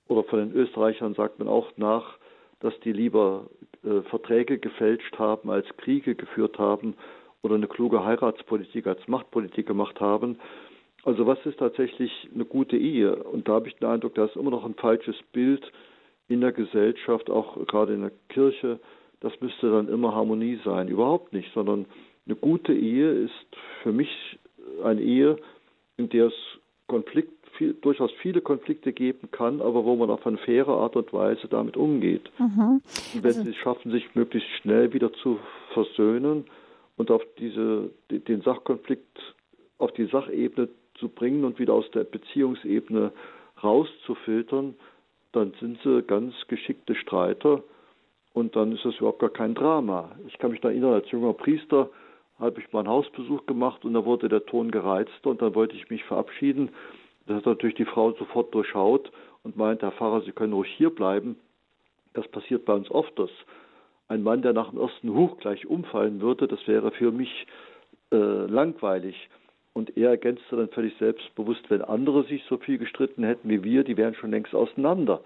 [0.07, 2.19] Oder von den Österreichern sagt man auch nach,
[2.61, 3.49] dass die lieber
[3.85, 6.95] äh, Verträge gefälscht haben, als Kriege geführt haben
[7.43, 10.39] oder eine kluge Heiratspolitik als Machtpolitik gemacht haben.
[11.05, 13.15] Also was ist tatsächlich eine gute Ehe?
[13.17, 15.71] Und da habe ich den Eindruck, da ist immer noch ein falsches Bild
[16.29, 18.81] in der Gesellschaft, auch gerade in der Kirche.
[19.21, 20.89] Das müsste dann immer Harmonie sein.
[20.89, 21.85] Überhaupt nicht, sondern
[22.27, 24.39] eine gute Ehe ist für mich
[24.83, 25.37] eine Ehe,
[25.99, 26.35] in der es
[26.87, 31.13] Konflikt viel, durchaus viele Konflikte geben kann, aber wo man auf eine faire Art und
[31.13, 32.31] Weise damit umgeht.
[32.39, 32.81] Mhm.
[33.15, 35.39] Und wenn also, sie es schaffen, sich möglichst schnell wieder zu
[35.73, 36.45] versöhnen
[36.97, 39.35] und auf diese, den Sachkonflikt
[39.79, 43.13] auf die Sachebene zu bringen und wieder aus der Beziehungsebene
[43.63, 44.75] rauszufiltern,
[45.33, 47.63] dann sind sie ganz geschickte Streiter
[48.33, 50.13] und dann ist das überhaupt gar kein Drama.
[50.27, 51.91] Ich kann mich da erinnern, als junger Priester
[52.39, 55.77] habe ich mal einen Hausbesuch gemacht und da wurde der Ton gereizt und dann wollte
[55.77, 56.71] ich mich verabschieden.
[57.27, 59.11] Das hat natürlich die Frau sofort durchschaut
[59.43, 61.37] und meinte, Herr Pfarrer, Sie können ruhig hier bleiben.
[62.13, 63.31] Das passiert bei uns oft, dass
[64.09, 67.47] ein Mann, der nach dem ersten Huch gleich umfallen würde, das wäre für mich
[68.13, 69.29] äh, langweilig.
[69.73, 73.83] Und er ergänzte dann völlig selbstbewusst, wenn andere sich so viel gestritten hätten wie wir,
[73.83, 75.21] die wären schon längst auseinander.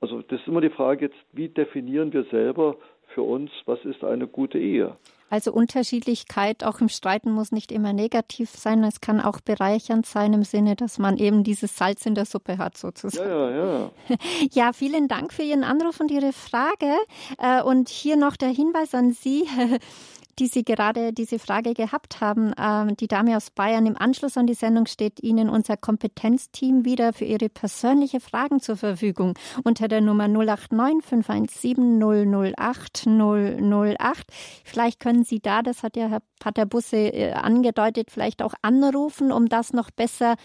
[0.00, 2.76] Also das ist immer die Frage jetzt, wie definieren wir selber
[3.14, 4.96] für uns, was ist eine gute Ehe?
[5.30, 8.82] Also Unterschiedlichkeit auch im Streiten muss nicht immer negativ sein.
[8.84, 12.58] Es kann auch bereichernd sein im Sinne, dass man eben dieses Salz in der Suppe
[12.58, 13.28] hat sozusagen.
[13.28, 13.90] Ja, ja, ja.
[14.52, 16.96] Ja, vielen Dank für Ihren Anruf und Ihre Frage.
[17.38, 19.46] Äh, und hier noch der Hinweis an Sie
[20.38, 22.52] die Sie gerade diese Frage gehabt haben.
[22.58, 27.12] Ähm, die Dame aus Bayern, im Anschluss an die Sendung steht Ihnen unser Kompetenzteam wieder
[27.12, 29.34] für Ihre persönliche Fragen zur Verfügung
[29.64, 34.26] unter der Nummer 089 517 008 008.
[34.64, 39.32] Vielleicht können Sie da, das hat ja Herr Pater Busse äh, angedeutet, vielleicht auch anrufen,
[39.32, 40.36] um das noch besser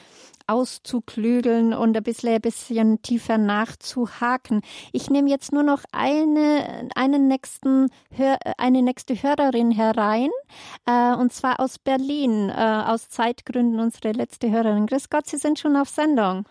[0.53, 4.61] auszuklügeln und ein bisschen, ein bisschen tiefer nachzuhaken.
[4.91, 7.89] Ich nehme jetzt nur noch eine, einen nächsten,
[8.57, 10.29] eine nächste Hörerin herein,
[10.87, 14.85] äh, und zwar aus Berlin, äh, aus Zeitgründen unsere letzte Hörerin.
[14.85, 16.45] Grüß Gott, Sie sind schon auf Sendung.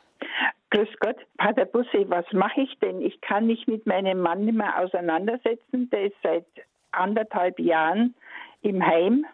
[0.70, 3.02] Grüß Gott, Pater Busse, was mache ich denn?
[3.02, 5.90] Ich kann mich mit meinem Mann nicht mehr auseinandersetzen.
[5.90, 6.46] Der ist seit
[6.92, 8.14] anderthalb Jahren
[8.62, 9.26] im Heim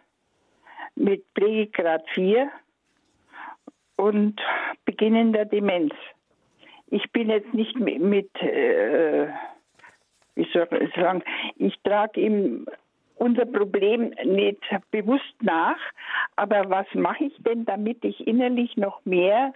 [0.95, 2.51] mit Pflegegrad 4
[3.99, 4.39] und
[4.85, 5.93] beginnender Demenz.
[6.87, 9.27] Ich bin jetzt nicht mit, mit äh,
[10.35, 11.21] wie soll ich sagen,
[11.57, 12.65] ich trage ihm
[13.15, 15.77] unser Problem nicht bewusst nach,
[16.37, 19.53] aber was mache ich denn, damit ich innerlich noch mehr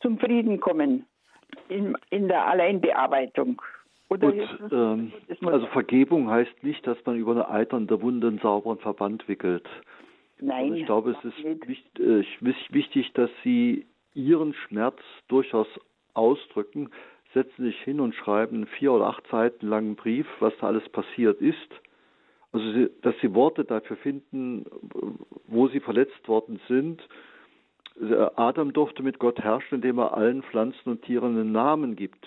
[0.00, 1.00] zum Frieden komme
[1.68, 3.62] in, in der Alleinbearbeitung?
[4.10, 8.78] Oder Gut, ähm, also Vergebung heißt nicht, dass man über eine eiternde Wunde einen sauberen
[8.78, 9.66] Verband wickelt.
[10.40, 10.64] Nein.
[10.64, 12.24] Also ich glaube, es ist äh,
[12.70, 15.68] wichtig, dass Sie Ihren Schmerz durchaus
[16.14, 16.90] ausdrücken.
[17.34, 20.88] Setzen sich hin und schreiben einen vier oder acht Seiten langen Brief, was da alles
[20.88, 21.68] passiert ist.
[22.52, 24.64] Also, dass Sie Worte dafür finden,
[25.46, 27.06] wo Sie verletzt worden sind.
[28.36, 32.26] Adam durfte mit Gott herrschen, indem er allen Pflanzen und Tieren einen Namen gibt.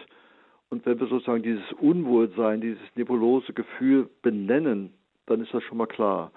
[0.70, 4.94] Und wenn wir sozusagen dieses Unwohlsein, dieses nebulose Gefühl benennen,
[5.26, 6.32] dann ist das schon mal klar.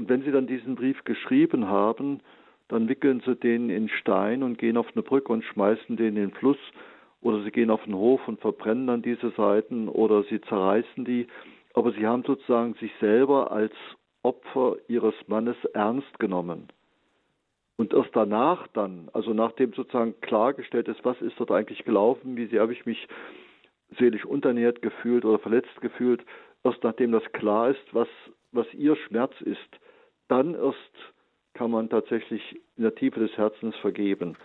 [0.00, 2.20] Und wenn Sie dann diesen Brief geschrieben haben,
[2.68, 6.14] dann wickeln Sie den in Stein und gehen auf eine Brücke und schmeißen den in
[6.14, 6.56] den Fluss.
[7.20, 11.26] Oder Sie gehen auf den Hof und verbrennen dann diese Seiten oder Sie zerreißen die.
[11.74, 13.74] Aber Sie haben sozusagen sich selber als
[14.22, 16.68] Opfer Ihres Mannes ernst genommen.
[17.76, 22.46] Und erst danach dann, also nachdem sozusagen klargestellt ist, was ist dort eigentlich gelaufen, wie
[22.46, 23.06] sehr habe ich mich
[23.98, 26.24] seelisch unternährt gefühlt oder verletzt gefühlt,
[26.64, 28.08] erst nachdem das klar ist, was,
[28.52, 29.78] was Ihr Schmerz ist,
[30.30, 30.78] dann erst
[31.54, 34.36] kann man tatsächlich in der Tiefe des Herzens vergeben.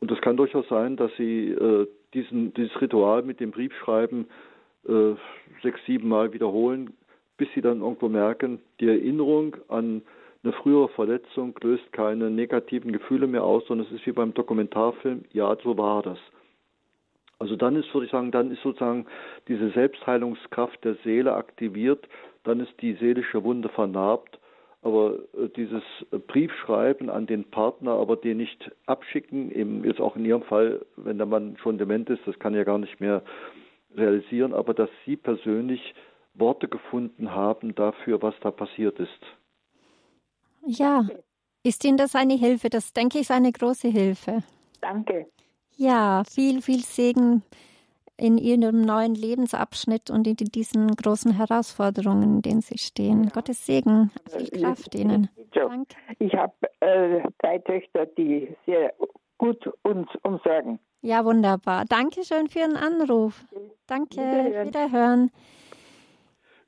[0.00, 4.26] Und es kann durchaus sein, dass Sie äh, diesen, dieses Ritual mit dem Briefschreiben
[4.86, 5.14] äh,
[5.62, 6.92] sechs, sieben Mal wiederholen,
[7.38, 10.02] bis Sie dann irgendwo merken, die Erinnerung an
[10.42, 15.24] eine frühere Verletzung löst keine negativen Gefühle mehr aus, sondern es ist wie beim Dokumentarfilm,
[15.32, 16.18] ja, so war das.
[17.38, 19.06] Also dann ist, würde ich sagen, dann ist sozusagen
[19.48, 22.06] diese Selbstheilungskraft der Seele aktiviert,
[22.44, 24.38] dann ist die seelische Wunde vernarbt
[24.84, 25.82] aber äh, dieses
[26.28, 31.18] Briefschreiben an den Partner, aber den nicht abschicken, eben jetzt auch in Ihrem Fall, wenn
[31.18, 33.22] der Mann schon dement ist, das kann ja gar nicht mehr
[33.96, 35.94] realisieren, aber dass Sie persönlich
[36.34, 39.20] Worte gefunden haben dafür, was da passiert ist.
[40.66, 41.06] Ja,
[41.62, 42.68] ist Ihnen das eine Hilfe?
[42.68, 44.42] Das denke ich ist eine große Hilfe.
[44.80, 45.26] Danke.
[45.76, 47.42] Ja, viel, viel Segen
[48.16, 53.24] in ihrem neuen Lebensabschnitt und in diesen großen Herausforderungen, in denen sie stehen.
[53.24, 53.30] Ja.
[53.30, 55.28] Gottes Segen, viel Kraft Ihnen.
[55.52, 55.96] Danke.
[56.18, 58.92] Ich habe äh, drei Töchter, die sehr
[59.38, 60.78] gut uns umsorgen.
[61.02, 61.84] Ja, wunderbar.
[61.84, 63.44] Dankeschön für Ihren Anruf.
[63.86, 64.66] Danke, Wiederhören.
[64.68, 65.30] Wiederhören.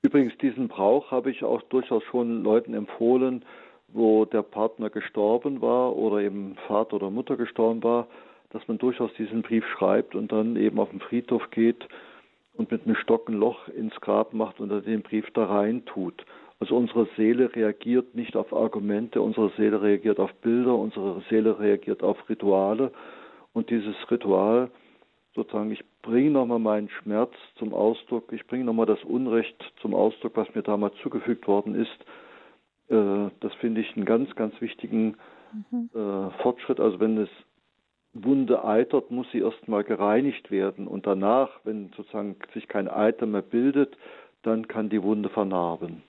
[0.03, 3.45] Übrigens, diesen Brauch habe ich auch durchaus schon Leuten empfohlen,
[3.89, 8.09] wo der Partner gestorben war oder eben Vater oder Mutter gestorben war
[8.51, 11.89] dass man durchaus diesen Brief schreibt und dann eben auf den Friedhof geht
[12.55, 15.85] und mit einem Stock ein Loch ins Grab macht und dann den Brief da rein
[15.85, 16.25] tut.
[16.59, 22.03] Also unsere Seele reagiert nicht auf Argumente, unsere Seele reagiert auf Bilder, unsere Seele reagiert
[22.03, 22.93] auf Rituale
[23.53, 24.71] Und dieses Ritual,
[25.35, 30.33] sozusagen, ich bringe nochmal meinen Schmerz zum Ausdruck, ich bringe nochmal das Unrecht zum Ausdruck,
[30.37, 32.07] was mir damals zugefügt worden ist,
[32.89, 35.17] äh, das finde ich einen ganz, ganz wichtigen
[35.71, 35.91] mhm.
[35.95, 36.81] äh, Fortschritt.
[36.81, 37.29] Also wenn es
[38.25, 43.43] Wunde eitert, muss sie erstmal gereinigt werden und danach, wenn sozusagen sich kein Eiter mehr
[43.43, 43.97] bildet,
[44.43, 46.03] dann kann die Wunde vernarben.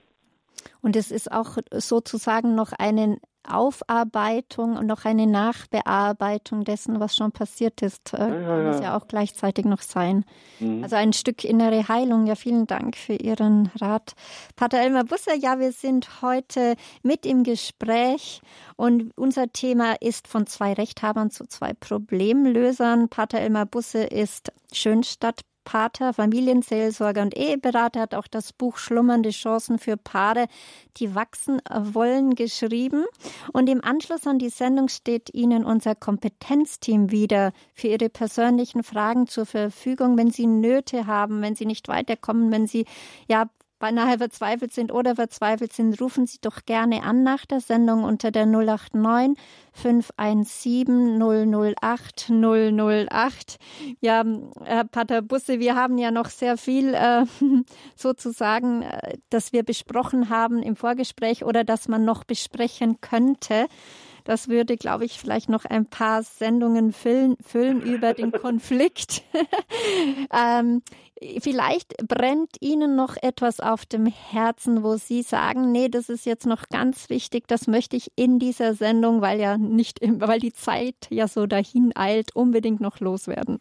[0.80, 3.18] Und es ist auch sozusagen noch eine
[3.48, 8.12] Aufarbeitung und noch eine Nachbearbeitung dessen, was schon passiert ist.
[8.12, 10.24] Ja, ja, kann es ja auch gleichzeitig noch sein.
[10.60, 10.82] Mhm.
[10.82, 12.26] Also ein Stück innere Heilung.
[12.26, 14.14] Ja, vielen Dank für Ihren Rat.
[14.56, 18.40] Pater Elmar Busser, ja, wir sind heute mit im Gespräch
[18.76, 23.08] und unser Thema ist von zwei Rechthabern zu zwei Problemlösern.
[23.08, 29.78] Pater Elmar Busse ist Schönstadt Pater, Familienseelsorger und Eheberater, hat auch das Buch Schlummernde Chancen
[29.78, 30.46] für Paare,
[30.96, 33.04] die wachsen wollen, geschrieben.
[33.52, 39.26] Und im Anschluss an die Sendung steht Ihnen unser Kompetenzteam wieder für Ihre persönlichen Fragen
[39.26, 42.86] zur Verfügung, wenn Sie Nöte haben, wenn Sie nicht weiterkommen, wenn Sie
[43.26, 48.04] ja beinahe verzweifelt sind oder verzweifelt sind, rufen Sie doch gerne an nach der Sendung
[48.04, 49.38] unter der 089
[49.72, 53.58] 517 008 008.
[54.00, 54.24] Ja,
[54.64, 57.24] Herr Pater Busse, wir haben ja noch sehr viel äh,
[57.96, 63.66] sozusagen, äh, das wir besprochen haben im Vorgespräch oder das man noch besprechen könnte.
[64.28, 69.22] Das würde, glaube ich, vielleicht noch ein paar Sendungen füllen, füllen über den Konflikt.
[70.30, 70.82] ähm,
[71.40, 76.46] vielleicht brennt Ihnen noch etwas auf dem Herzen, wo Sie sagen, nee, das ist jetzt
[76.46, 80.94] noch ganz wichtig, das möchte ich in dieser Sendung, weil ja nicht, weil die Zeit
[81.10, 83.60] ja so dahin eilt, unbedingt noch loswerden.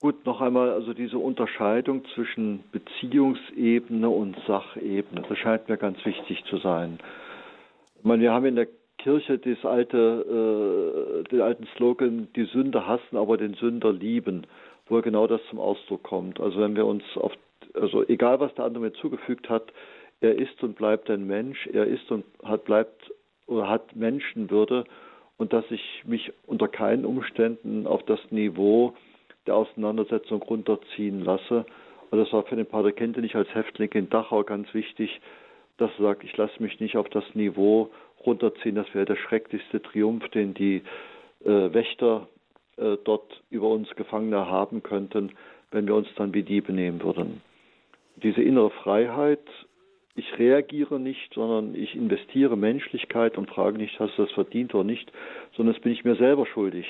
[0.00, 6.42] Gut, noch einmal, also diese Unterscheidung zwischen Beziehungsebene und Sachebene, das scheint mir ganz wichtig
[6.48, 6.98] zu sein.
[7.98, 12.86] Ich meine, wir haben in der Kirche das alte, äh, den alten Slogan, die Sünder
[12.86, 14.46] hassen, aber den Sünder lieben,
[14.90, 16.40] wo genau das zum Ausdruck kommt.
[16.40, 17.32] Also wenn wir uns auf,
[17.74, 19.72] also egal was der andere mir zugefügt hat,
[20.20, 23.12] er ist und bleibt ein Mensch, er ist und hat bleibt
[23.46, 24.84] oder hat Menschenwürde
[25.38, 28.94] und dass ich mich unter keinen Umständen auf das Niveau
[29.46, 31.64] der Auseinandersetzung runterziehen lasse.
[32.10, 35.20] Und das war für den Pater Kente nicht als Häftling in Dachau ganz wichtig,
[35.78, 37.88] dass er sagt, ich lasse mich nicht auf das Niveau
[38.26, 38.74] runterziehen.
[38.74, 40.82] Das wäre der schrecklichste Triumph, den die
[41.44, 42.28] äh, Wächter
[42.80, 45.32] äh, dort über uns Gefangene haben könnten,
[45.70, 47.42] wenn wir uns dann wie die benehmen würden.
[48.22, 49.46] Diese innere Freiheit,
[50.16, 54.84] ich reagiere nicht, sondern ich investiere Menschlichkeit und frage nicht, hast du das verdient oder
[54.84, 55.10] nicht,
[55.56, 56.86] sondern das bin ich mir selber schuldig.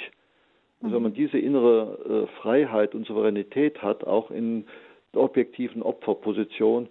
[0.82, 4.64] Also wenn man diese innere äh, Freiheit und Souveränität hat, auch in
[5.12, 6.88] der objektiven Opferposition,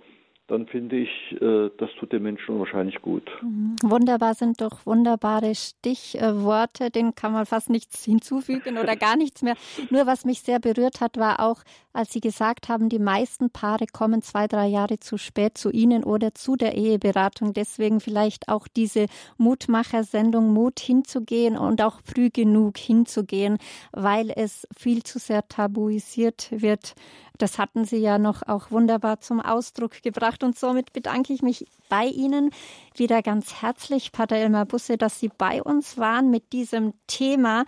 [0.49, 1.09] dann finde ich,
[1.41, 3.29] äh, das tut den Menschen unwahrscheinlich gut.
[3.41, 3.75] Mhm.
[3.83, 9.55] Wunderbar sind doch wunderbare Stichworte, denen kann man fast nichts hinzufügen oder gar nichts mehr.
[9.89, 11.61] Nur was mich sehr berührt hat, war auch,
[11.93, 16.03] als Sie gesagt haben, die meisten Paare kommen zwei, drei Jahre zu spät zu Ihnen
[16.03, 17.53] oder zu der Eheberatung.
[17.53, 23.57] Deswegen vielleicht auch diese Mutmacher-Sendung Mut hinzugehen und auch früh genug hinzugehen,
[23.91, 26.93] weil es viel zu sehr tabuisiert wird.
[27.39, 31.65] Das hatten Sie ja noch auch wunderbar zum Ausdruck gebracht und somit bedanke ich mich
[31.87, 32.51] bei Ihnen
[32.95, 37.63] wieder ganz herzlich, Pater Elmar Busse, dass Sie bei uns waren mit diesem Thema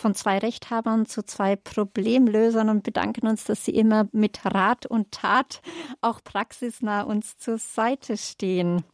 [0.00, 5.12] von zwei Rechthabern zu zwei Problemlösern und bedanken uns, dass Sie immer mit Rat und
[5.12, 5.60] Tat
[6.00, 8.84] auch praxisnah uns zur Seite stehen.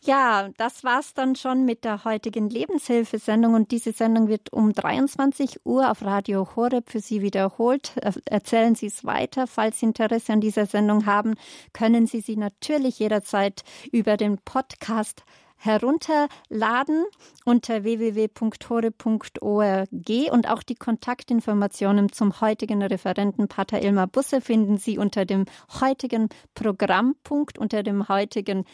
[0.00, 5.66] Ja, das war's dann schon mit der heutigen Lebenshilfesendung und diese Sendung wird um 23
[5.66, 7.94] Uhr auf Radio Horeb für Sie wiederholt.
[8.24, 9.48] Erzählen Sie es weiter.
[9.48, 11.34] Falls Sie Interesse an dieser Sendung haben,
[11.72, 15.24] können Sie sie natürlich jederzeit über den Podcast
[15.58, 17.04] herunterladen
[17.44, 19.88] unter www.hore.org
[20.32, 25.44] und auch die Kontaktinformationen zum heutigen Referenten Pater Ilmar Busse finden Sie unter dem
[25.80, 28.64] heutigen Programmpunkt, unter dem heutigen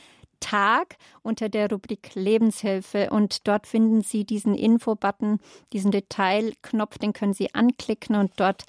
[0.41, 3.09] Tag unter der Rubrik Lebenshilfe.
[3.11, 5.39] Und dort finden Sie diesen Info-Button,
[5.73, 8.65] diesen Detailknopf, den können Sie anklicken und dort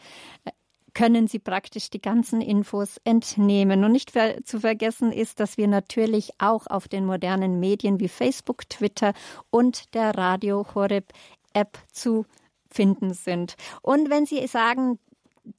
[0.46, 0.52] äh,
[0.96, 3.84] können Sie praktisch die ganzen Infos entnehmen.
[3.84, 4.14] Und nicht
[4.46, 9.14] zu vergessen ist, dass wir natürlich auch auf den modernen Medien wie Facebook, Twitter
[9.52, 11.14] und der Radio Horeb
[11.54, 12.26] App zu
[12.70, 13.56] finden sind.
[13.82, 14.98] Und wenn Sie sagen,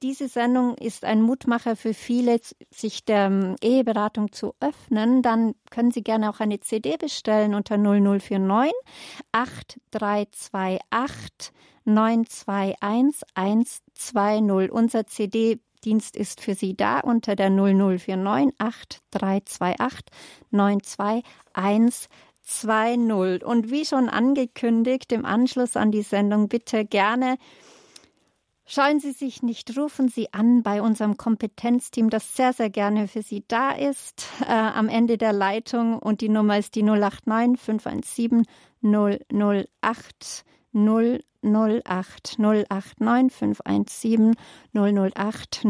[0.02, 5.92] diese Sendung ist ein Mutmacher für viele, sich der ähm, Eheberatung zu öffnen, dann können
[5.92, 8.72] Sie gerne auch eine CD bestellen unter 0049
[9.32, 11.52] 8328
[11.84, 14.70] 921 120.
[14.70, 20.06] Unser CD Dienst ist für Sie da unter der 0049 8328
[20.50, 22.08] 921
[22.44, 23.44] 2.0.
[23.44, 27.36] Und wie schon angekündigt, im Anschluss an die Sendung bitte gerne
[28.68, 33.22] Scheuen Sie sich nicht, rufen Sie an bei unserem Kompetenzteam, das sehr, sehr gerne für
[33.22, 36.00] Sie da ist, äh, am Ende der Leitung.
[36.00, 38.44] Und die Nummer ist die 089 517
[38.82, 40.44] 008
[40.76, 44.34] 008 089 517
[44.74, 45.64] 008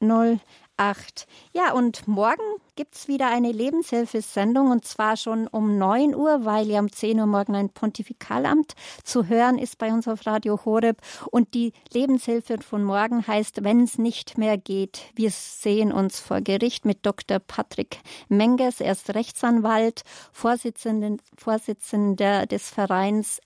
[0.00, 1.26] 008.
[1.52, 2.42] Ja, und morgen
[2.74, 7.20] gibt es wieder eine Lebenshilfesendung und zwar schon um 9 Uhr, weil ja um 10
[7.20, 8.72] Uhr morgen ein Pontifikalamt
[9.04, 10.98] zu hören ist bei uns auf Radio Horeb.
[11.30, 15.02] Und die Lebenshilfe von morgen heißt, wenn es nicht mehr geht.
[15.14, 17.38] Wir sehen uns vor Gericht mit Dr.
[17.38, 17.98] Patrick
[18.28, 18.80] Menges.
[18.80, 20.02] Er ist Rechtsanwalt,
[20.32, 23.40] Vorsitzender, Vorsitzender des Vereins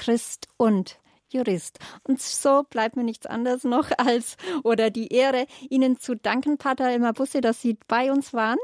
[0.00, 0.98] Christ und
[1.28, 1.78] Jurist.
[2.04, 6.88] Und so bleibt mir nichts anderes noch als oder die Ehre, Ihnen zu danken, Pater
[6.88, 8.58] Elmar Busse, dass Sie bei uns waren.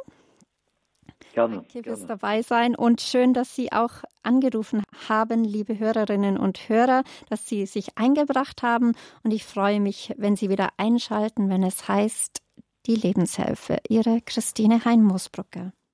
[1.34, 1.56] Gerne.
[1.56, 7.04] Danke fürs dabei sein und schön, dass Sie auch angerufen haben, liebe Hörerinnen und Hörer,
[7.28, 8.94] dass Sie sich eingebracht haben.
[9.22, 12.40] Und ich freue mich, wenn Sie wieder einschalten, wenn es heißt,
[12.86, 13.76] die Lebenshilfe.
[13.88, 15.72] Ihre Christine Hein-Moosbrucker.